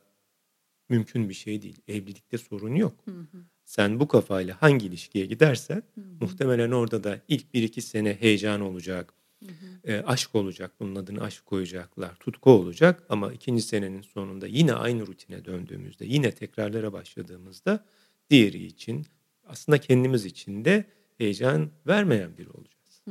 mümkün 0.89 1.29
bir 1.29 1.33
şey 1.33 1.61
değil. 1.61 1.81
Evlilikte 1.87 2.37
sorun 2.37 2.75
yok. 2.75 2.95
Hı 3.05 3.11
hı. 3.11 3.37
Sen 3.65 3.99
bu 3.99 4.07
kafayla 4.07 4.61
hangi 4.61 4.85
ilişkiye 4.85 5.25
gidersen 5.25 5.83
hı 5.95 6.01
hı. 6.01 6.05
muhtemelen 6.19 6.71
orada 6.71 7.03
da 7.03 7.19
ilk 7.27 7.53
bir 7.53 7.63
iki 7.63 7.81
sene 7.81 8.13
heyecan 8.19 8.61
olacak. 8.61 9.13
Hı 9.45 9.51
hı. 9.51 9.91
E, 9.91 10.01
aşk 10.01 10.35
olacak. 10.35 10.71
Bunun 10.79 10.95
adını 10.95 11.23
aşk 11.23 11.45
koyacaklar. 11.45 12.15
Tutku 12.15 12.51
olacak 12.51 13.03
ama 13.09 13.33
ikinci 13.33 13.61
senenin 13.61 14.01
sonunda 14.01 14.47
yine 14.47 14.73
aynı 14.73 15.07
rutine 15.07 15.45
döndüğümüzde, 15.45 16.05
yine 16.05 16.31
tekrarlara 16.31 16.93
başladığımızda 16.93 17.85
diğeri 18.29 18.65
için 18.65 19.05
aslında 19.47 19.77
kendimiz 19.77 20.25
için 20.25 20.65
de 20.65 20.85
heyecan 21.21 21.71
vermeyen 21.87 22.37
biri 22.37 22.49
olacağız. 22.49 23.03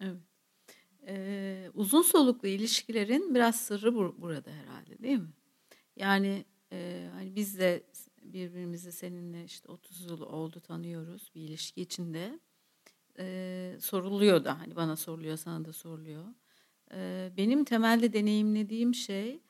Evet. 0.00 0.20
Ee, 1.06 1.70
uzun 1.74 2.02
soluklu 2.02 2.48
ilişkilerin 2.48 3.34
biraz 3.34 3.60
sırrı 3.60 3.88
bur- 3.88 4.14
burada 4.20 4.50
herhalde 4.50 4.98
değil 5.02 5.18
mi? 5.18 5.32
Yani 5.96 6.44
e, 6.72 7.08
hani 7.12 7.36
biz 7.36 7.58
de 7.58 7.82
birbirimizi 8.22 8.92
seninle 8.92 9.44
işte 9.44 9.68
30 9.72 10.04
yıl 10.04 10.20
oldu 10.20 10.60
tanıyoruz 10.60 11.30
bir 11.34 11.40
ilişki 11.40 11.80
içinde. 11.82 12.40
Ee, 13.18 13.76
soruluyor 13.80 14.44
da 14.44 14.60
hani 14.60 14.76
bana 14.76 14.96
soruluyor 14.96 15.36
sana 15.36 15.64
da 15.64 15.72
soruluyor. 15.72 16.24
Ee, 16.94 17.32
benim 17.36 17.64
temelde 17.64 18.12
deneyimlediğim 18.12 18.94
şey 18.94 19.40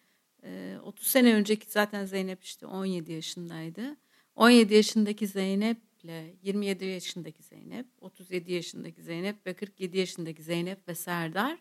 e, 0.45 0.79
30 0.83 1.07
sene 1.07 1.35
önceki 1.35 1.71
zaten 1.71 2.05
Zeynep 2.05 2.43
işte 2.45 2.67
17 2.67 3.13
yaşındaydı. 3.13 3.97
17 4.35 4.75
yaşındaki 4.75 5.27
Zeynep 5.27 5.79
ile 6.05 6.35
27 6.43 6.85
yaşındaki 6.85 7.43
Zeynep, 7.43 7.87
37 8.01 8.53
yaşındaki 8.53 9.03
Zeynep 9.03 9.47
ve 9.47 9.55
47 9.55 9.99
yaşındaki 9.99 10.43
Zeynep 10.43 10.89
ve 10.89 10.95
Serdar 10.95 11.59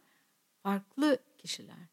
farklı 0.63 1.19
kişiler. 1.37 1.87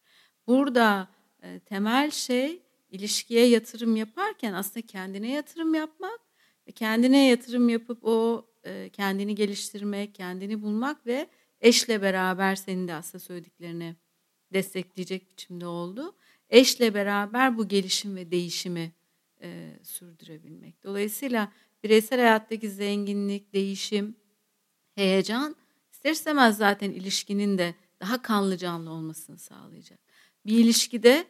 Burada 0.47 1.09
e, 1.43 1.59
temel 1.59 2.11
şey 2.11 2.63
ilişkiye 2.91 3.47
yatırım 3.49 3.97
yaparken 3.97 4.53
aslında 4.53 4.87
kendine 4.87 5.31
yatırım 5.33 5.75
yapmak 5.75 6.21
ve 6.67 6.73
kendine 6.73 7.27
yatırım 7.27 7.69
yapıp 7.69 8.05
o 8.05 8.47
e, 8.65 8.91
kendini 8.93 9.35
geliştirmek, 9.35 10.15
kendini 10.15 10.63
bulmak 10.63 11.07
ve 11.07 11.29
eşle 11.61 12.03
beraber 12.03 12.57
senin 12.57 12.89
de 12.89 12.95
aslında 12.95 13.25
söylediklerini 13.25 13.97
destekleyecek 14.53 15.31
biçimde 15.31 15.67
oldu. 15.67 16.17
Eşle 16.51 16.95
beraber 16.95 17.59
bu 17.59 17.69
gelişim 17.69 18.17
ve 18.17 18.31
değişimi 18.31 18.93
e, 19.43 19.71
sürdürebilmek. 19.83 20.85
Dolayısıyla 20.85 21.53
bireysel 21.85 22.21
hayattaki 22.21 22.71
zenginlik, 22.71 23.53
değişim, 23.53 24.17
heyecan 24.95 25.57
ister 25.93 26.11
istemez 26.11 26.57
zaten 26.57 26.91
ilişkinin 26.91 27.59
de 27.59 27.75
daha 28.01 28.23
kanlı 28.23 28.57
canlı 28.57 28.91
olmasını 28.91 29.39
sağlayacak. 29.39 29.99
Bir 30.47 30.59
ilişkide 30.59 31.27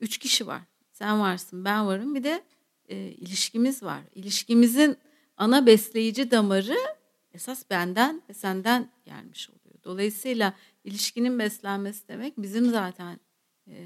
üç 0.00 0.18
kişi 0.18 0.46
var. 0.46 0.62
Sen 0.92 1.20
varsın, 1.20 1.64
ben 1.64 1.86
varım. 1.86 2.14
Bir 2.14 2.24
de 2.24 2.44
e, 2.88 2.96
ilişkimiz 2.96 3.82
var. 3.82 4.02
İlişkimizin 4.14 4.96
ana 5.36 5.66
besleyici 5.66 6.30
damarı 6.30 6.78
esas 7.34 7.70
benden 7.70 8.22
ve 8.28 8.34
senden 8.34 8.90
gelmiş 9.04 9.50
oluyor. 9.50 9.74
Dolayısıyla 9.84 10.54
ilişkinin 10.84 11.38
beslenmesi 11.38 12.08
demek 12.08 12.38
bizim 12.38 12.70
zaten 12.70 13.20
e, 13.68 13.76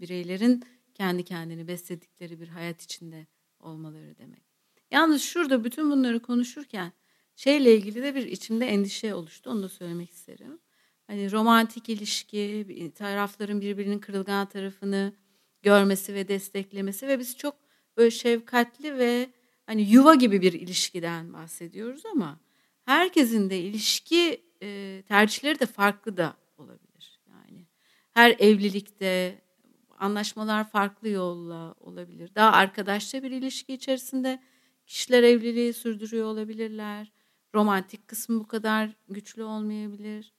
bireylerin 0.00 0.64
kendi 0.94 1.24
kendini 1.24 1.68
besledikleri 1.68 2.40
bir 2.40 2.48
hayat 2.48 2.82
içinde 2.82 3.26
olmaları 3.60 4.18
demek. 4.18 4.51
Yalnız 4.92 5.22
şurada 5.22 5.64
bütün 5.64 5.90
bunları 5.90 6.22
konuşurken 6.22 6.92
şeyle 7.36 7.76
ilgili 7.76 8.02
de 8.02 8.14
bir 8.14 8.26
içimde 8.26 8.66
endişe 8.66 9.14
oluştu. 9.14 9.50
Onu 9.50 9.62
da 9.62 9.68
söylemek 9.68 10.10
isterim. 10.10 10.58
Hani 11.06 11.32
romantik 11.32 11.88
ilişki, 11.88 12.92
tarafların 12.94 13.60
birbirinin 13.60 13.98
kırılgan 13.98 14.48
tarafını 14.48 15.12
görmesi 15.62 16.14
ve 16.14 16.28
desteklemesi 16.28 17.08
ve 17.08 17.18
biz 17.18 17.36
çok 17.36 17.54
böyle 17.96 18.10
şefkatli 18.10 18.98
ve 18.98 19.30
hani 19.66 19.82
yuva 19.82 20.14
gibi 20.14 20.42
bir 20.42 20.52
ilişkiden 20.52 21.32
bahsediyoruz 21.32 22.06
ama 22.06 22.40
herkesin 22.84 23.50
de 23.50 23.60
ilişki 23.60 24.42
e, 24.62 25.02
tercihleri 25.08 25.60
de 25.60 25.66
farklı 25.66 26.16
da 26.16 26.36
olabilir. 26.58 27.20
Yani 27.28 27.66
her 28.10 28.30
evlilikte 28.38 29.42
anlaşmalar 29.98 30.70
farklı 30.70 31.08
yolla 31.08 31.74
olabilir. 31.80 32.34
Daha 32.34 32.52
arkadaşça 32.52 33.22
bir 33.22 33.30
ilişki 33.30 33.74
içerisinde 33.74 34.42
kişiler 34.86 35.22
evliliği 35.22 35.72
sürdürüyor 35.72 36.26
olabilirler. 36.26 37.12
Romantik 37.54 38.08
kısmı 38.08 38.40
bu 38.40 38.46
kadar 38.46 38.90
güçlü 39.08 39.42
olmayabilir. 39.42 40.32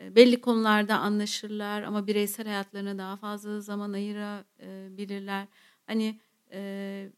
E, 0.00 0.16
belli 0.16 0.40
konularda 0.40 0.98
anlaşırlar 0.98 1.82
ama 1.82 2.06
bireysel 2.06 2.46
hayatlarına 2.46 2.98
daha 2.98 3.16
fazla 3.16 3.60
zaman 3.60 3.92
ayırabilirler. 3.92 5.46
Hani 5.86 6.20
e, 6.52 7.10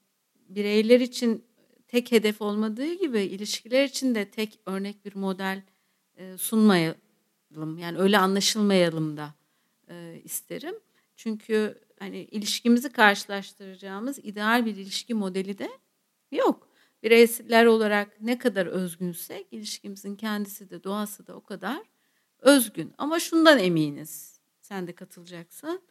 bireyler 0.48 1.00
için 1.00 1.44
tek 1.88 2.12
hedef 2.12 2.42
olmadığı 2.42 2.92
gibi 2.92 3.20
ilişkiler 3.20 3.84
için 3.84 4.14
de 4.14 4.30
tek 4.30 4.60
örnek 4.66 5.04
bir 5.04 5.14
model 5.14 5.62
e, 6.16 6.38
sunmayalım. 6.38 7.78
Yani 7.78 7.98
öyle 7.98 8.18
anlaşılmayalım 8.18 9.16
da 9.16 9.34
e, 9.88 10.20
isterim. 10.24 10.74
Çünkü 11.16 11.80
hani 11.98 12.18
ilişkimizi 12.18 12.92
karşılaştıracağımız 12.92 14.18
ideal 14.18 14.66
bir 14.66 14.76
ilişki 14.76 15.14
modeli 15.14 15.58
de 15.58 15.68
yok. 16.32 16.67
Bireyler 17.02 17.66
olarak 17.66 18.20
ne 18.20 18.38
kadar 18.38 18.66
özgünsek 18.66 19.46
ilişkimizin 19.50 20.16
kendisi 20.16 20.70
de 20.70 20.84
doğası 20.84 21.26
da 21.26 21.34
o 21.34 21.40
kadar 21.40 21.82
özgün. 22.38 22.92
Ama 22.98 23.20
şundan 23.20 23.58
eminiz. 23.58 24.40
Sen 24.60 24.86
de 24.86 24.94
katılacaksın. 24.94 25.82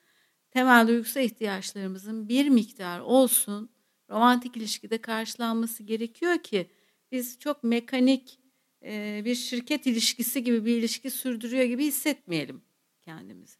Temel 0.51 0.87
duygusal 0.87 1.23
ihtiyaçlarımızın 1.23 2.29
bir 2.29 2.49
miktar 2.49 2.99
olsun 2.99 3.69
romantik 4.09 4.57
ilişkide 4.57 4.97
karşılanması 4.97 5.83
gerekiyor 5.83 6.37
ki 6.37 6.69
biz 7.11 7.39
çok 7.39 7.63
mekanik 7.63 8.39
e, 8.83 9.21
bir 9.25 9.35
şirket 9.35 9.87
ilişkisi 9.87 10.43
gibi 10.43 10.65
bir 10.65 10.77
ilişki 10.77 11.11
sürdürüyor 11.11 11.63
gibi 11.63 11.85
hissetmeyelim 11.85 12.61
kendimizi. 13.01 13.59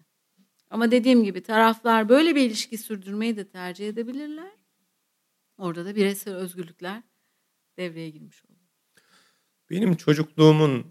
Ama 0.69 0.91
dediğim 0.91 1.23
gibi 1.23 1.43
taraflar 1.43 2.09
böyle 2.09 2.35
bir 2.35 2.41
ilişki 2.41 2.77
sürdürmeyi 2.77 3.37
de 3.37 3.47
tercih 3.47 3.89
edebilirler. 3.89 4.51
Orada 5.57 5.85
da 5.85 5.95
bireysel 5.95 6.35
özgürlükler 6.35 7.03
devreye 7.77 8.09
girmiş 8.09 8.45
oluyor. 8.45 8.59
Benim 9.69 9.95
çocukluğumun 9.95 10.85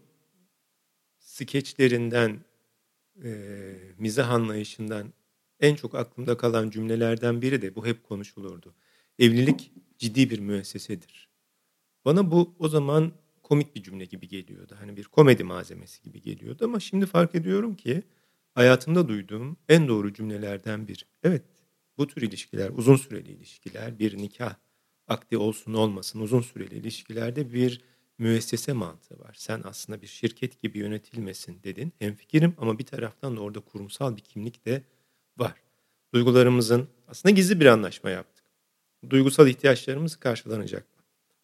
skeçlerinden, 1.18 2.44
e, 3.24 3.30
mizah 3.98 4.30
anlayışından 4.30 5.12
en 5.60 5.74
çok 5.74 5.94
aklımda 5.94 6.36
kalan 6.36 6.70
cümlelerden 6.70 7.42
biri 7.42 7.62
de 7.62 7.74
bu 7.74 7.86
hep 7.86 8.04
konuşulurdu. 8.04 8.74
Evlilik 9.18 9.72
ciddi 9.98 10.30
bir 10.30 10.38
müessesedir. 10.38 11.28
Bana 12.04 12.30
bu 12.30 12.54
o 12.58 12.68
zaman 12.68 13.12
komik 13.42 13.76
bir 13.76 13.82
cümle 13.82 14.04
gibi 14.04 14.28
geliyordu. 14.28 14.76
Hani 14.78 14.96
bir 14.96 15.04
komedi 15.04 15.44
malzemesi 15.44 16.02
gibi 16.02 16.22
geliyordu 16.22 16.64
ama 16.64 16.80
şimdi 16.80 17.06
fark 17.06 17.34
ediyorum 17.34 17.74
ki 17.74 18.02
hayatımda 18.54 19.08
duyduğum 19.08 19.56
en 19.68 19.88
doğru 19.88 20.12
cümlelerden 20.12 20.88
bir. 20.88 21.06
Evet 21.22 21.42
bu 21.98 22.06
tür 22.06 22.22
ilişkiler, 22.22 22.70
uzun 22.70 22.96
süreli 22.96 23.32
ilişkiler, 23.32 23.98
bir 23.98 24.18
nikah 24.18 24.54
akdi 25.08 25.36
olsun 25.38 25.74
olmasın 25.74 26.20
uzun 26.20 26.40
süreli 26.40 26.74
ilişkilerde 26.74 27.52
bir 27.52 27.80
müessese 28.18 28.72
mantığı 28.72 29.18
var. 29.18 29.34
Sen 29.38 29.60
aslında 29.64 30.02
bir 30.02 30.06
şirket 30.06 30.62
gibi 30.62 30.78
yönetilmesin 30.78 31.62
dedin. 31.62 31.92
Hem 31.98 32.14
fikrim 32.14 32.54
ama 32.58 32.78
bir 32.78 32.86
taraftan 32.86 33.36
da 33.36 33.40
orada 33.40 33.60
kurumsal 33.60 34.16
bir 34.16 34.22
kimlik 34.22 34.66
de 34.66 34.82
var. 35.38 35.54
Duygularımızın 36.14 36.88
aslında 37.08 37.34
gizli 37.34 37.60
bir 37.60 37.66
anlaşma 37.66 38.10
yaptık. 38.10 38.44
Duygusal 39.10 39.48
ihtiyaçlarımız 39.48 40.16
karşılanacak 40.16 40.96
mı? 40.96 41.02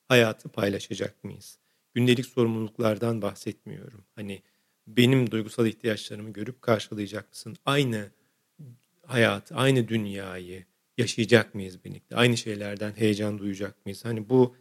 Hayatı 0.08 0.48
paylaşacak 0.48 1.24
mıyız? 1.24 1.58
Gündelik 1.94 2.26
sorumluluklardan 2.26 3.22
bahsetmiyorum. 3.22 4.04
Hani 4.14 4.42
benim 4.86 5.30
duygusal 5.30 5.66
ihtiyaçlarımı 5.66 6.32
görüp 6.32 6.62
karşılayacak 6.62 7.28
mısın? 7.30 7.56
Aynı 7.64 8.10
hayat, 9.06 9.52
aynı 9.52 9.88
dünyayı 9.88 10.64
yaşayacak 10.98 11.54
mıyız 11.54 11.84
birlikte? 11.84 12.16
Aynı 12.16 12.36
şeylerden 12.36 12.92
heyecan 12.96 13.38
duyacak 13.38 13.86
mıyız? 13.86 14.04
Hani 14.04 14.28
bu 14.28 14.56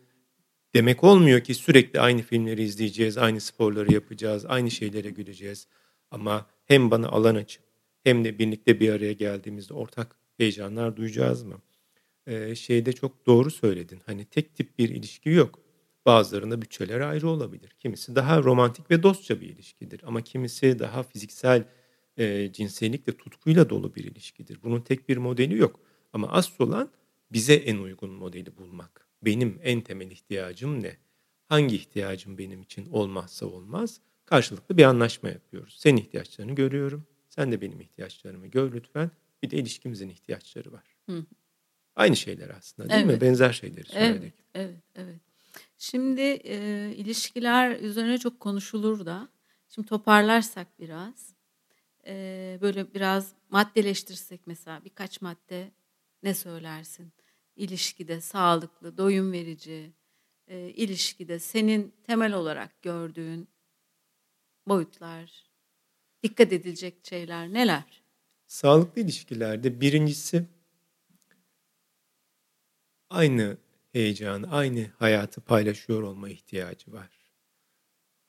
demek 0.76 1.04
olmuyor 1.04 1.42
ki 1.42 1.54
sürekli 1.54 2.00
aynı 2.00 2.22
filmleri 2.22 2.64
izleyeceğiz, 2.64 3.18
aynı 3.18 3.42
sporları 3.42 3.94
yapacağız, 3.94 4.46
aynı 4.48 4.72
şeylere 4.72 5.10
güleceğiz. 5.10 5.68
Ama 6.12 6.46
hem 6.66 6.92
bana 6.92 7.08
alan 7.08 7.36
açıp 7.36 7.64
hem 8.04 8.24
de 8.24 8.40
birlikte 8.40 8.80
bir 8.80 8.90
araya 8.90 9.14
geldiğimizde 9.14 9.74
ortak 9.74 10.16
heyecanlar 10.38 10.96
duyacağız 10.96 11.44
mı? 11.44 11.62
Ee, 12.28 12.56
şeyde 12.56 12.94
çok 12.94 13.26
doğru 13.26 13.52
söyledin. 13.52 14.02
Hani 14.06 14.26
tek 14.26 14.56
tip 14.56 14.80
bir 14.80 14.90
ilişki 14.90 15.30
yok. 15.30 15.60
Bazılarında 16.06 16.62
bütçeler 16.62 17.00
ayrı 17.00 17.30
olabilir. 17.30 17.76
Kimisi 17.80 18.16
daha 18.16 18.44
romantik 18.44 18.92
ve 18.92 19.04
dostça 19.04 19.42
bir 19.42 19.50
ilişkidir. 19.50 20.02
Ama 20.04 20.22
kimisi 20.22 20.80
daha 20.80 21.04
fiziksel 21.04 21.64
e, 22.18 22.52
cinsellikle 22.54 23.18
tutkuyla 23.18 23.70
dolu 23.70 23.96
bir 23.96 24.04
ilişkidir. 24.04 24.60
Bunun 24.64 24.82
tek 24.82 25.10
bir 25.10 25.18
modeli 25.18 25.58
yok. 25.58 25.80
Ama 26.14 26.28
asıl 26.28 26.64
olan 26.64 26.90
bize 27.32 27.54
en 27.54 27.78
uygun 27.78 28.10
modeli 28.10 28.58
bulmak. 28.58 29.08
Benim 29.22 29.60
en 29.64 29.82
temel 29.82 30.12
ihtiyacım 30.12 30.84
ne? 30.84 30.98
Hangi 31.50 31.76
ihtiyacım 31.76 32.38
benim 32.38 32.62
için 32.62 32.92
olmazsa 32.92 33.46
olmaz? 33.46 34.02
Karşılıklı 34.26 34.78
bir 34.78 34.84
anlaşma 34.84 35.30
yapıyoruz. 35.30 35.76
Senin 35.80 35.98
ihtiyaçlarını 35.98 36.56
görüyorum. 36.56 37.08
Sen 37.30 37.52
de 37.52 37.62
benim 37.62 37.82
ihtiyaçlarımı 37.82 38.48
gör 38.48 38.74
lütfen. 38.74 39.12
Bir 39.44 39.50
de 39.50 39.58
ilişkimizin 39.58 40.10
ihtiyaçları 40.10 40.72
var. 40.72 40.84
Hı. 41.10 41.26
Aynı 41.96 42.16
şeyler 42.16 42.50
aslında 42.50 42.90
değil 42.90 43.06
evet. 43.06 43.22
mi? 43.22 43.28
Benzer 43.28 43.54
şeyleri 43.54 43.86
söyledik. 43.86 44.34
Evet, 44.54 44.70
evet, 44.70 44.84
evet. 44.96 45.20
Şimdi 45.78 46.22
e, 46.22 46.90
ilişkiler 46.96 47.80
üzerine 47.80 48.18
çok 48.18 48.40
konuşulur 48.40 49.06
da. 49.06 49.30
Şimdi 49.70 49.88
toparlarsak 49.88 50.68
biraz. 50.80 51.34
E, 52.08 52.58
böyle 52.62 52.94
biraz 52.94 53.34
maddeleştirsek 53.50 54.48
mesela 54.48 54.86
birkaç 54.86 55.22
madde 55.22 55.72
ne 56.24 56.34
söylersin? 56.34 57.14
İlişkide 57.56 58.22
sağlıklı, 58.22 58.98
doyum 58.98 59.32
verici, 59.32 59.94
e, 60.48 60.70
ilişkide 60.70 61.40
senin 61.40 61.96
temel 62.04 62.34
olarak 62.34 62.82
gördüğün 62.82 63.50
boyutlar, 64.68 65.50
dikkat 66.24 66.54
edilecek 66.54 67.08
şeyler 67.08 67.54
neler? 67.54 68.04
Sağlıklı 68.48 69.02
ilişkilerde 69.02 69.82
birincisi 69.82 70.46
aynı 73.10 73.58
heyecanı, 73.92 74.52
aynı 74.52 74.88
hayatı 75.00 75.42
paylaşıyor 75.42 76.02
olma 76.02 76.30
ihtiyacı 76.30 76.92
var. 76.92 77.10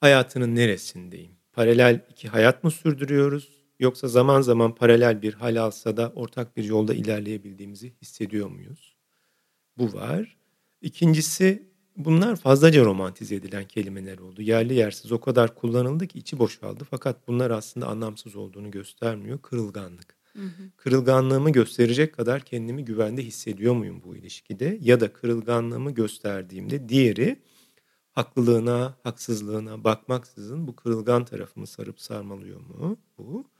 Hayatının 0.00 0.56
neresindeyim? 0.56 1.36
Paralel 1.52 2.06
iki 2.10 2.28
hayat 2.28 2.64
mı 2.64 2.70
sürdürüyoruz? 2.70 3.61
Yoksa 3.82 4.08
zaman 4.08 4.40
zaman 4.40 4.74
paralel 4.74 5.22
bir 5.22 5.34
hal 5.34 5.56
alsa 5.56 5.96
da 5.96 6.12
ortak 6.14 6.56
bir 6.56 6.64
yolda 6.64 6.94
ilerleyebildiğimizi 6.94 7.92
hissediyor 8.02 8.48
muyuz? 8.50 8.96
Bu 9.78 9.92
var. 9.92 10.36
İkincisi 10.80 11.68
bunlar 11.96 12.36
fazlaca 12.36 12.84
romantize 12.84 13.34
edilen 13.34 13.64
kelimeler 13.64 14.18
oldu. 14.18 14.42
Yerli 14.42 14.74
yersiz 14.74 15.12
o 15.12 15.20
kadar 15.20 15.54
kullanıldı 15.54 16.06
ki 16.06 16.18
içi 16.18 16.38
boşaldı. 16.38 16.84
Fakat 16.90 17.28
bunlar 17.28 17.50
aslında 17.50 17.86
anlamsız 17.86 18.36
olduğunu 18.36 18.70
göstermiyor. 18.70 19.42
Kırılganlık. 19.42 20.16
Hı 20.32 20.42
hı. 20.42 20.70
Kırılganlığımı 20.76 21.50
gösterecek 21.50 22.14
kadar 22.14 22.40
kendimi 22.40 22.84
güvende 22.84 23.22
hissediyor 23.22 23.74
muyum 23.74 24.02
bu 24.04 24.16
ilişkide? 24.16 24.78
Ya 24.80 25.00
da 25.00 25.12
kırılganlığımı 25.12 25.90
gösterdiğimde 25.90 26.88
diğeri 26.88 27.42
haklılığına, 28.12 28.96
haksızlığına 29.02 29.84
bakmaksızın 29.84 30.66
bu 30.66 30.76
kırılgan 30.76 31.24
tarafımı 31.24 31.66
sarıp 31.66 32.00
sarmalıyor 32.00 32.60
mu? 32.60 32.96
Bu. 33.18 33.52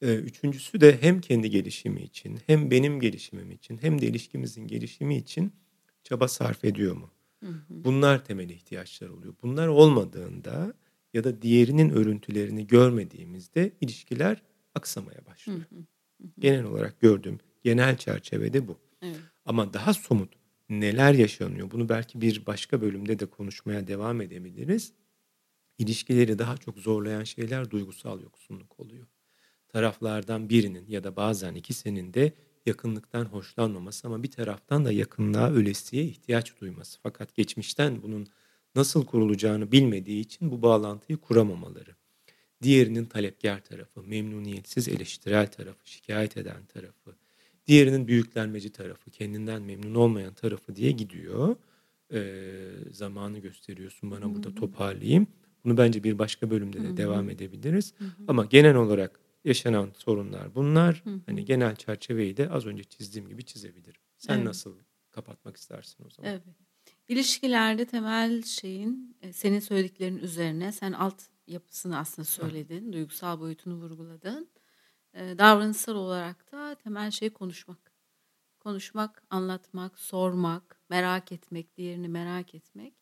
Üçüncüsü 0.00 0.80
de 0.80 1.02
hem 1.02 1.20
kendi 1.20 1.50
gelişimi 1.50 2.02
için, 2.02 2.38
hem 2.46 2.70
benim 2.70 3.00
gelişimim 3.00 3.50
için, 3.50 3.78
hem 3.82 4.00
de 4.00 4.06
ilişkimizin 4.06 4.66
gelişimi 4.66 5.16
için 5.16 5.52
çaba 6.04 6.28
sarf 6.28 6.64
ediyor 6.64 6.96
mu? 6.96 7.10
Hı 7.44 7.48
hı. 7.48 7.84
Bunlar 7.84 8.24
temel 8.24 8.50
ihtiyaçlar 8.50 9.08
oluyor. 9.08 9.34
Bunlar 9.42 9.68
olmadığında 9.68 10.74
ya 11.14 11.24
da 11.24 11.42
diğerinin 11.42 11.90
örüntülerini 11.90 12.66
görmediğimizde 12.66 13.72
ilişkiler 13.80 14.42
aksamaya 14.74 15.26
başlıyor. 15.26 15.60
Hı. 15.60 15.76
Genel 16.38 16.64
olarak 16.64 17.00
gördüğüm 17.00 17.38
genel 17.62 17.96
çerçevede 17.96 18.68
bu. 18.68 18.78
Evet. 19.02 19.16
Ama 19.44 19.72
daha 19.72 19.94
somut 19.94 20.34
neler 20.68 21.14
yaşanıyor 21.14 21.70
bunu 21.70 21.88
belki 21.88 22.20
bir 22.20 22.46
başka 22.46 22.80
bölümde 22.80 23.18
de 23.18 23.26
konuşmaya 23.26 23.86
devam 23.86 24.20
edebiliriz. 24.20 24.92
İlişkileri 25.78 26.38
daha 26.38 26.56
çok 26.56 26.78
zorlayan 26.78 27.24
şeyler 27.24 27.70
duygusal 27.70 28.22
yoksunluk 28.22 28.80
oluyor. 28.80 29.06
Taraflardan 29.68 30.48
birinin 30.48 30.84
ya 30.88 31.04
da 31.04 31.16
bazen 31.16 31.54
ikisinin 31.54 32.14
de 32.14 32.32
yakınlıktan 32.66 33.24
hoşlanmaması 33.24 34.06
ama 34.08 34.22
bir 34.22 34.30
taraftan 34.30 34.84
da 34.84 34.92
yakınlığa 34.92 35.50
ölesiye 35.50 36.04
ihtiyaç 36.04 36.60
duyması. 36.60 36.98
Fakat 37.02 37.34
geçmişten 37.34 38.02
bunun 38.02 38.26
nasıl 38.74 39.06
kurulacağını 39.06 39.72
bilmediği 39.72 40.20
için 40.20 40.50
bu 40.50 40.62
bağlantıyı 40.62 41.18
kuramamaları. 41.18 41.90
Diğerinin 42.62 43.04
talepkar 43.04 43.64
tarafı, 43.64 44.02
memnuniyetsiz 44.02 44.88
eleştirel 44.88 45.46
tarafı, 45.50 45.90
şikayet 45.90 46.36
eden 46.36 46.66
tarafı. 46.66 47.14
Diğerinin 47.66 48.08
büyüklenmeci 48.08 48.72
tarafı, 48.72 49.10
kendinden 49.10 49.62
memnun 49.62 49.94
olmayan 49.94 50.34
tarafı 50.34 50.76
diye 50.76 50.90
gidiyor. 50.90 51.56
Ee, 52.12 52.50
zamanı 52.92 53.38
gösteriyorsun 53.38 54.10
bana 54.10 54.34
burada 54.34 54.54
toparlayayım. 54.54 55.26
Bunu 55.64 55.76
bence 55.76 56.04
bir 56.04 56.18
başka 56.18 56.50
bölümde 56.50 56.82
de 56.82 56.96
devam 56.96 57.30
edebiliriz. 57.30 57.94
Ama 58.28 58.44
genel 58.44 58.76
olarak 58.76 59.20
yaşanan 59.48 59.90
sorunlar 59.98 60.54
bunlar. 60.54 61.02
Hani 61.26 61.44
genel 61.44 61.76
çerçeveyi 61.76 62.36
de 62.36 62.50
az 62.50 62.66
önce 62.66 62.84
çizdiğim 62.84 63.28
gibi 63.28 63.44
çizebilirim. 63.44 64.00
Sen 64.18 64.34
evet. 64.34 64.46
nasıl 64.46 64.78
kapatmak 65.10 65.56
istersin 65.56 66.04
o 66.06 66.10
zaman? 66.10 66.30
Evet. 66.30 66.42
İlişkilerde 67.08 67.84
temel 67.84 68.42
şeyin 68.42 69.16
e, 69.22 69.32
senin 69.32 69.60
söylediklerin 69.60 70.18
üzerine 70.18 70.72
sen 70.72 70.92
alt 70.92 71.22
yapısını 71.46 71.98
aslında 71.98 72.26
söyledin. 72.26 72.92
Duygusal 72.92 73.40
boyutunu 73.40 73.74
vurguladın. 73.74 74.48
E, 75.14 75.38
davranışsal 75.38 75.94
olarak 75.94 76.52
da 76.52 76.74
temel 76.74 77.10
şey 77.10 77.30
konuşmak. 77.30 77.92
Konuşmak, 78.60 79.22
anlatmak, 79.30 79.98
sormak, 79.98 80.80
merak 80.90 81.32
etmek, 81.32 81.76
diğerini 81.76 82.08
merak 82.08 82.54
etmek 82.54 82.94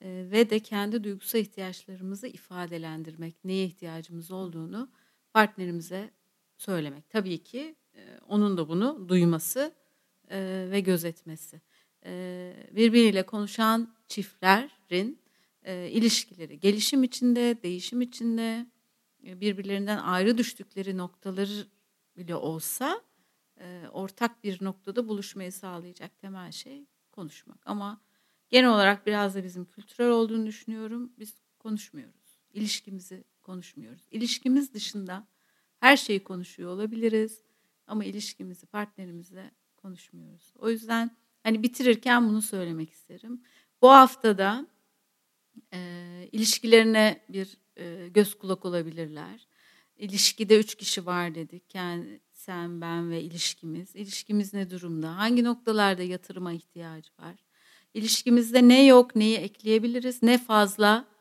e, 0.00 0.28
ve 0.30 0.50
de 0.50 0.60
kendi 0.60 1.04
duygusal 1.04 1.40
ihtiyaçlarımızı 1.40 2.26
ifadelendirmek, 2.26 3.44
neye 3.44 3.64
ihtiyacımız 3.64 4.30
olduğunu 4.30 4.90
partnerimize 5.32 6.10
söylemek. 6.56 7.10
Tabii 7.10 7.42
ki 7.42 7.76
e, 7.94 8.18
onun 8.28 8.56
da 8.56 8.68
bunu 8.68 9.08
duyması 9.08 9.74
e, 10.30 10.68
ve 10.70 10.80
gözetmesi. 10.80 11.60
E, 12.04 12.54
birbiriyle 12.72 13.26
konuşan 13.26 13.94
çiftlerin 14.08 15.22
e, 15.62 15.88
ilişkileri 15.90 16.60
gelişim 16.60 17.04
içinde, 17.04 17.62
değişim 17.62 18.00
içinde 18.00 18.66
birbirlerinden 19.22 19.98
ayrı 19.98 20.38
düştükleri 20.38 20.96
noktaları 20.96 21.66
bile 22.16 22.34
olsa 22.34 23.00
ortak 23.92 24.44
bir 24.44 24.64
noktada 24.64 25.08
buluşmayı 25.08 25.52
sağlayacak 25.52 26.18
temel 26.18 26.52
şey 26.52 26.86
konuşmak. 27.12 27.66
Ama 27.66 28.00
genel 28.48 28.70
olarak 28.70 29.06
biraz 29.06 29.34
da 29.34 29.44
bizim 29.44 29.64
kültürel 29.64 30.10
olduğunu 30.10 30.46
düşünüyorum. 30.46 31.12
Biz 31.18 31.34
konuşmuyoruz. 31.58 32.38
İlişkimizi 32.52 33.24
konuşmuyoruz. 33.48 34.02
İlişkimiz 34.10 34.74
dışında 34.74 35.26
her 35.80 35.96
şeyi 35.96 36.24
konuşuyor 36.24 36.70
olabiliriz 36.70 37.42
ama 37.86 38.04
ilişkimizi 38.04 38.66
partnerimizle 38.66 39.50
konuşmuyoruz. 39.76 40.52
O 40.58 40.70
yüzden 40.70 41.10
hani 41.42 41.62
bitirirken 41.62 42.28
bunu 42.28 42.42
söylemek 42.42 42.90
isterim. 42.90 43.42
Bu 43.82 43.90
haftada 43.90 44.66
e, 45.72 45.80
ilişkilerine 46.32 47.24
bir 47.28 47.56
e, 47.76 48.08
göz 48.08 48.38
kulak 48.38 48.64
olabilirler. 48.64 49.46
İlişkide 49.96 50.58
üç 50.58 50.74
kişi 50.74 51.06
var 51.06 51.34
dedik. 51.34 51.74
Yani 51.74 52.20
sen, 52.32 52.80
ben 52.80 53.10
ve 53.10 53.22
ilişkimiz. 53.22 53.96
İlişkimiz 53.96 54.54
ne 54.54 54.70
durumda? 54.70 55.16
Hangi 55.16 55.44
noktalarda 55.44 56.02
yatırıma 56.02 56.52
ihtiyacı 56.52 57.10
var? 57.18 57.36
İlişkimizde 57.94 58.68
ne 58.68 58.84
yok, 58.84 59.16
neyi 59.16 59.36
ekleyebiliriz, 59.36 60.22
ne 60.22 60.38
fazla, 60.38 61.17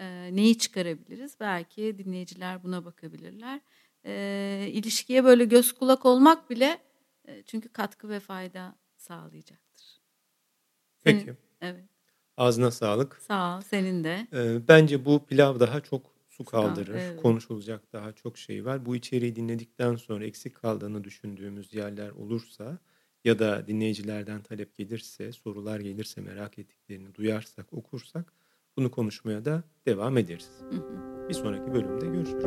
e, 0.00 0.36
neyi 0.36 0.58
çıkarabiliriz? 0.58 1.36
Belki 1.40 1.98
dinleyiciler 1.98 2.62
buna 2.62 2.84
bakabilirler. 2.84 3.60
E, 4.04 4.66
ilişkiye 4.72 5.24
böyle 5.24 5.44
göz 5.44 5.72
kulak 5.72 6.06
olmak 6.06 6.50
bile 6.50 6.80
e, 7.28 7.42
çünkü 7.42 7.68
katkı 7.68 8.08
ve 8.08 8.20
fayda 8.20 8.74
sağlayacaktır. 8.96 10.00
Senin, 10.96 11.18
Peki. 11.18 11.36
Evet. 11.60 11.84
Ağzına 12.36 12.70
sağlık. 12.70 13.18
Sağ 13.22 13.56
ol, 13.56 13.60
senin 13.60 14.04
de. 14.04 14.26
Bence 14.68 15.04
bu 15.04 15.26
pilav 15.26 15.60
daha 15.60 15.80
çok 15.80 16.14
su 16.28 16.44
kaldırır. 16.44 16.94
Evet. 16.94 17.22
Konuşulacak 17.22 17.92
daha 17.92 18.12
çok 18.12 18.38
şey 18.38 18.64
var. 18.64 18.86
Bu 18.86 18.96
içeriği 18.96 19.36
dinledikten 19.36 19.96
sonra 19.96 20.24
eksik 20.24 20.54
kaldığını 20.54 21.04
düşündüğümüz 21.04 21.74
yerler 21.74 22.10
olursa 22.10 22.78
ya 23.24 23.38
da 23.38 23.66
dinleyicilerden 23.66 24.42
talep 24.42 24.76
gelirse, 24.76 25.32
sorular 25.32 25.80
gelirse 25.80 26.20
merak 26.20 26.58
ettiklerini 26.58 27.14
duyarsak, 27.14 27.72
okursak 27.72 28.32
bunu 28.80 28.90
konuşmaya 28.90 29.44
da 29.44 29.62
devam 29.86 30.16
ederiz. 30.18 30.50
Bir 31.28 31.34
sonraki 31.34 31.74
bölümde 31.74 32.06
görüşürüz. 32.06 32.44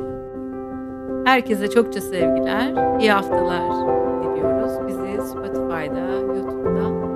Herkese 1.25 1.69
çokça 1.69 2.01
sevgiler, 2.01 2.99
iyi 2.99 3.11
haftalar 3.11 3.61
diliyoruz. 4.23 4.87
Bizi 4.87 5.27
Spotify'da, 5.27 6.09
YouTube'da 6.35 7.13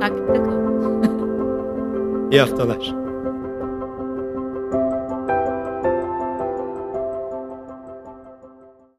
takipte 0.00 0.42
kalın. 0.42 1.02
iyi 2.30 2.40
haftalar. 2.40 3.03